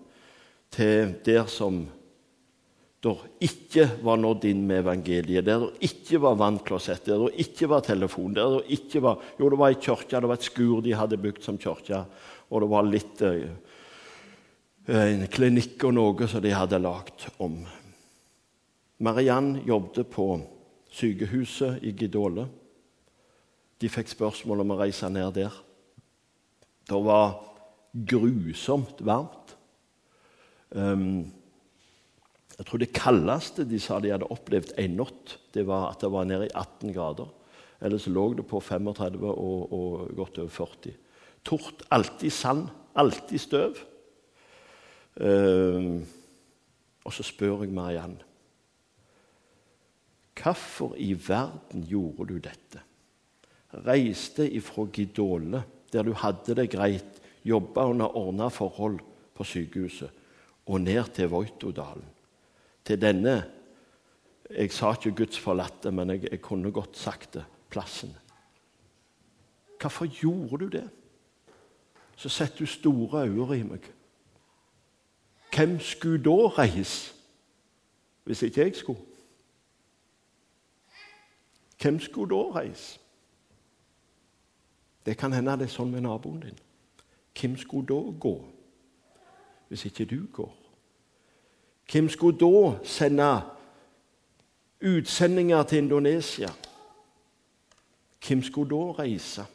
til 0.73 1.13
der 1.25 1.45
som 1.45 1.83
der 2.99 3.21
ikke 3.39 3.85
var 4.03 4.19
nådd 4.19 4.45
inn 4.49 4.65
med 4.67 4.81
evangeliet, 4.83 5.45
der 5.47 5.63
det 5.63 5.87
ikke 5.87 6.19
var 6.19 6.35
vannklosett, 6.39 7.05
der 7.07 7.21
det 7.23 7.45
ikke 7.45 7.69
var 7.71 7.85
telefon 7.85 8.35
der 8.35 8.57
det 8.57 8.75
ikke 8.75 9.01
var, 9.05 9.23
Jo, 9.39 9.49
det 9.49 9.59
var 9.59 9.71
ei 9.71 9.79
kirke, 9.79 10.19
det 10.19 10.27
var 10.27 10.39
et 10.39 10.47
skur 10.49 10.81
de 10.83 10.95
hadde 10.99 11.21
bygd 11.21 11.43
som 11.45 11.57
kirke, 11.57 12.03
og 12.49 12.61
det 12.61 12.69
var 12.69 12.89
litt 12.89 13.23
eh, 13.23 13.47
en 14.89 15.27
klinikk 15.31 15.83
og 15.87 15.95
noe 15.95 16.27
som 16.27 16.43
de 16.43 16.51
hadde 16.51 16.81
lagd 16.81 17.29
om. 17.39 17.61
Mariann 18.99 19.61
jobbet 19.63 20.09
på 20.11 20.27
sykehuset 20.91 21.83
i 21.85 21.93
Gidåle. 21.95 22.47
De 23.79 23.87
fikk 23.87 24.09
spørsmål 24.11 24.65
om 24.65 24.73
å 24.73 24.79
reise 24.81 25.07
ned 25.13 25.37
der. 25.37 25.53
Det 26.89 26.99
var 27.05 27.37
grusomt 27.93 28.99
varmt. 29.05 29.55
Um, 30.69 31.29
jeg 32.59 32.67
tror 32.67 32.81
det 32.81 32.91
kaldeste 32.91 33.63
de 33.63 33.77
sa 33.79 34.01
de 34.03 34.11
hadde 34.11 34.27
opplevd 34.35 34.73
en 34.81 34.97
natt, 34.99 35.37
det 35.55 35.63
var 35.67 35.93
at 35.93 36.01
det 36.03 36.09
var 36.11 36.25
nede 36.27 36.49
i 36.49 36.51
18 36.51 36.91
grader. 36.91 37.29
Ellers 37.79 38.09
lå 38.11 38.25
det 38.35 38.43
på 38.49 38.59
35 38.59 39.23
og, 39.29 39.71
og 39.71 40.09
godt 40.17 40.41
over 40.43 40.51
40. 40.51 40.97
Tort, 41.47 41.85
alltid 41.87 42.35
sand, 42.35 42.65
alltid 42.99 43.39
støv. 43.39 43.79
Uh, 45.19 46.03
og 47.07 47.15
så 47.15 47.25
spør 47.25 47.63
jeg 47.65 47.73
Mariann 47.75 48.19
Hvorfor 50.39 50.93
i 50.95 51.09
verden 51.11 51.81
gjorde 51.87 52.27
du 52.29 52.37
dette? 52.43 52.83
Reiste 53.87 54.45
ifra 54.47 54.85
Gidole, 54.87 55.63
der 55.91 56.07
du 56.07 56.13
hadde 56.15 56.55
det 56.55 56.69
greit, 56.71 57.19
jobba 57.43 57.89
under 57.91 58.15
ordna 58.15 58.47
forhold 58.47 59.01
på 59.35 59.43
sykehuset, 59.43 60.11
og 60.67 60.81
ned 60.81 61.11
til 61.15 61.31
Voitodalen 61.31 62.07
til 62.85 63.01
denne 63.01 63.43
Jeg 64.49 64.71
sa 64.73 64.91
ikke 64.91 65.11
Guds 65.15 65.39
forlatte, 65.39 65.91
men 65.91 66.09
jeg, 66.09 66.31
jeg 66.31 66.41
kunne 66.41 66.71
godt 66.71 66.97
sagt 66.97 67.33
det 67.33 67.45
plassen. 67.69 68.15
Hvorfor 69.81 70.05
gjorde 70.05 70.65
du 70.65 70.67
det? 70.67 70.89
Så 72.15 72.29
setter 72.29 72.57
du 72.57 72.65
store 72.65 73.27
øyne 73.27 73.59
i 73.59 73.63
meg. 73.63 73.91
Hvem 75.55 75.79
skulle 75.79 76.23
da 76.23 76.47
reise 76.47 77.13
hvis 78.23 78.41
ikke 78.41 78.61
jeg 78.61 78.75
skulle? 78.75 78.99
Hvem 81.81 81.99
skulle 81.99 82.35
da 82.35 82.41
reise? 82.59 82.99
Det 85.05 85.17
kan 85.17 85.33
hende 85.33 85.55
det 85.57 85.69
er 85.69 85.73
sånn 85.73 85.91
med 85.91 86.03
naboen 86.05 86.41
din. 86.43 86.59
Hvem 87.39 87.55
skulle 87.57 87.87
da 87.87 88.11
gå 88.19 88.35
hvis 89.69 89.85
ikke 89.85 90.05
du 90.05 90.27
går? 90.33 90.58
Hvem 91.91 92.09
skulle 92.09 92.37
da 92.37 92.83
sende 92.83 93.41
utsendinger 94.81 95.63
til 95.63 95.77
Indonesia? 95.77 96.49
Hvem 98.27 98.43
skulle 98.43 98.69
da 98.69 98.91
reise 98.91 99.45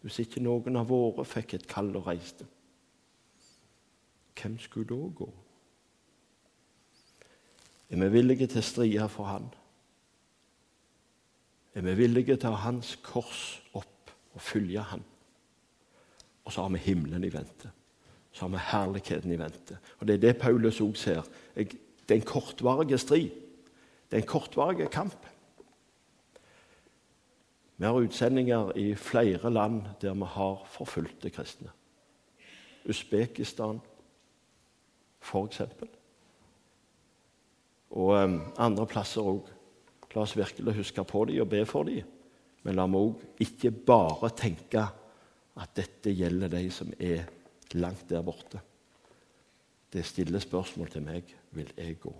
hvis 0.00 0.18
ikke 0.18 0.42
noen 0.42 0.76
av 0.80 0.88
våre 0.88 1.24
fikk 1.28 1.54
et 1.54 1.66
kall 1.68 1.92
og 1.96 2.06
reiste? 2.08 2.46
Hvem 4.40 4.56
skulle 4.58 4.88
da 4.88 5.10
gå? 5.20 5.28
Er 7.90 8.00
vi 8.00 8.08
villige 8.08 8.48
til 8.48 8.62
å 8.62 8.64
stride 8.64 9.10
for 9.12 9.28
Han? 9.28 9.52
Er 11.74 11.84
vi 11.84 11.94
villige 12.00 12.36
til 12.36 12.48
å 12.48 12.56
ha 12.56 12.70
Hans 12.70 12.96
kors 13.04 13.60
opp 13.76 14.10
og 14.32 14.40
følge 14.40 14.80
Han? 14.94 15.04
Og 16.44 16.52
så 16.52 16.64
har 16.64 16.72
vi 16.72 16.82
himmelen 16.88 17.24
i 17.24 17.32
vente 17.32 17.70
så 18.32 18.44
har 18.44 18.48
vi 18.48 18.56
herligheten 18.58 19.32
i 19.32 19.38
vente. 19.38 19.78
Og 19.98 20.06
Det 20.06 20.14
er 20.14 20.18
det 20.18 20.36
Paulus 20.36 20.80
òg 20.80 20.96
ser. 20.96 21.22
Det 22.08 22.16
er 22.16 22.20
en 22.20 22.26
kortvarig 22.26 22.98
strid. 23.00 23.30
Det 24.10 24.18
er 24.18 24.22
en 24.22 24.28
kortvarig 24.28 24.90
kamp. 24.90 25.26
Vi 27.76 27.86
har 27.86 27.98
utsendinger 27.98 28.76
i 28.78 28.94
flere 28.94 29.50
land 29.50 29.82
der 30.00 30.14
vi 30.14 30.26
har 30.34 30.66
forfulgte 30.70 31.30
kristne. 31.30 31.70
Usbekistan, 32.88 33.80
eksempel. 35.22 35.88
Og 37.90 38.14
um, 38.24 38.40
andre 38.58 38.86
plasser 38.86 39.22
òg. 39.22 39.50
La 40.14 40.22
oss 40.22 40.36
virkelig 40.36 40.74
huske 40.76 41.04
på 41.04 41.24
dem 41.24 41.40
og 41.40 41.48
be 41.48 41.64
for 41.66 41.88
dem. 41.88 42.04
Men 42.62 42.76
la 42.76 42.86
meg 42.86 43.00
òg 43.00 43.42
ikke 43.42 43.70
bare 43.70 44.30
tenke 44.36 44.84
at 45.56 45.74
dette 45.76 46.12
gjelder 46.14 46.52
de 46.52 46.66
som 46.70 46.92
er 47.00 47.26
langt 47.74 48.08
der 48.10 48.22
borte. 48.22 48.60
Det 49.92 50.04
stille 50.06 50.40
spørsmål 50.40 50.88
til 50.90 51.02
meg 51.04 51.34
vil 51.52 51.72
jeg 51.76 51.98
gå. 52.00 52.12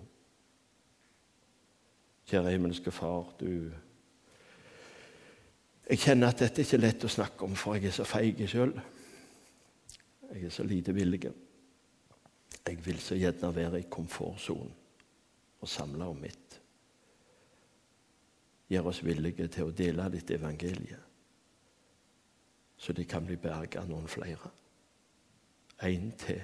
Kjære 2.29 2.51
himmelske 2.51 2.91
Far, 2.91 3.33
du 3.39 3.71
Jeg 5.89 5.99
kjenner 5.99 6.29
at 6.31 6.39
dette 6.39 6.63
ikke 6.63 6.77
er 6.77 6.81
lett 6.85 7.03
å 7.03 7.09
snakke 7.11 7.43
om, 7.43 7.55
for 7.59 7.75
jeg 7.75 7.89
er 7.89 7.95
så 7.97 8.05
feig 8.07 8.39
sjøl. 8.47 8.71
Jeg 10.29 10.45
er 10.47 10.53
så 10.53 10.63
lite 10.63 10.93
villig. 10.95 11.25
Jeg 12.67 12.85
vil 12.85 12.99
så 13.03 13.17
gjerne 13.19 13.51
være 13.55 13.81
i 13.81 13.89
komfortsonen 13.91 14.71
og 15.59 15.69
samle 15.69 16.05
om 16.05 16.21
mitt. 16.23 16.59
Gjør 18.71 18.89
oss 18.93 19.03
villige 19.03 19.47
til 19.51 19.67
å 19.67 19.75
dele 19.75 20.07
ditt 20.13 20.31
evangelie, 20.31 20.97
så 22.77 22.93
de 22.93 23.05
kan 23.05 23.25
bli 23.27 23.35
berga 23.35 23.83
noen 23.87 24.07
flere. 24.07 24.49
En 25.83 26.11
til 26.19 26.41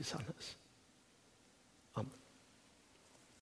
i 0.00 0.04
Sandnes. 0.04 0.57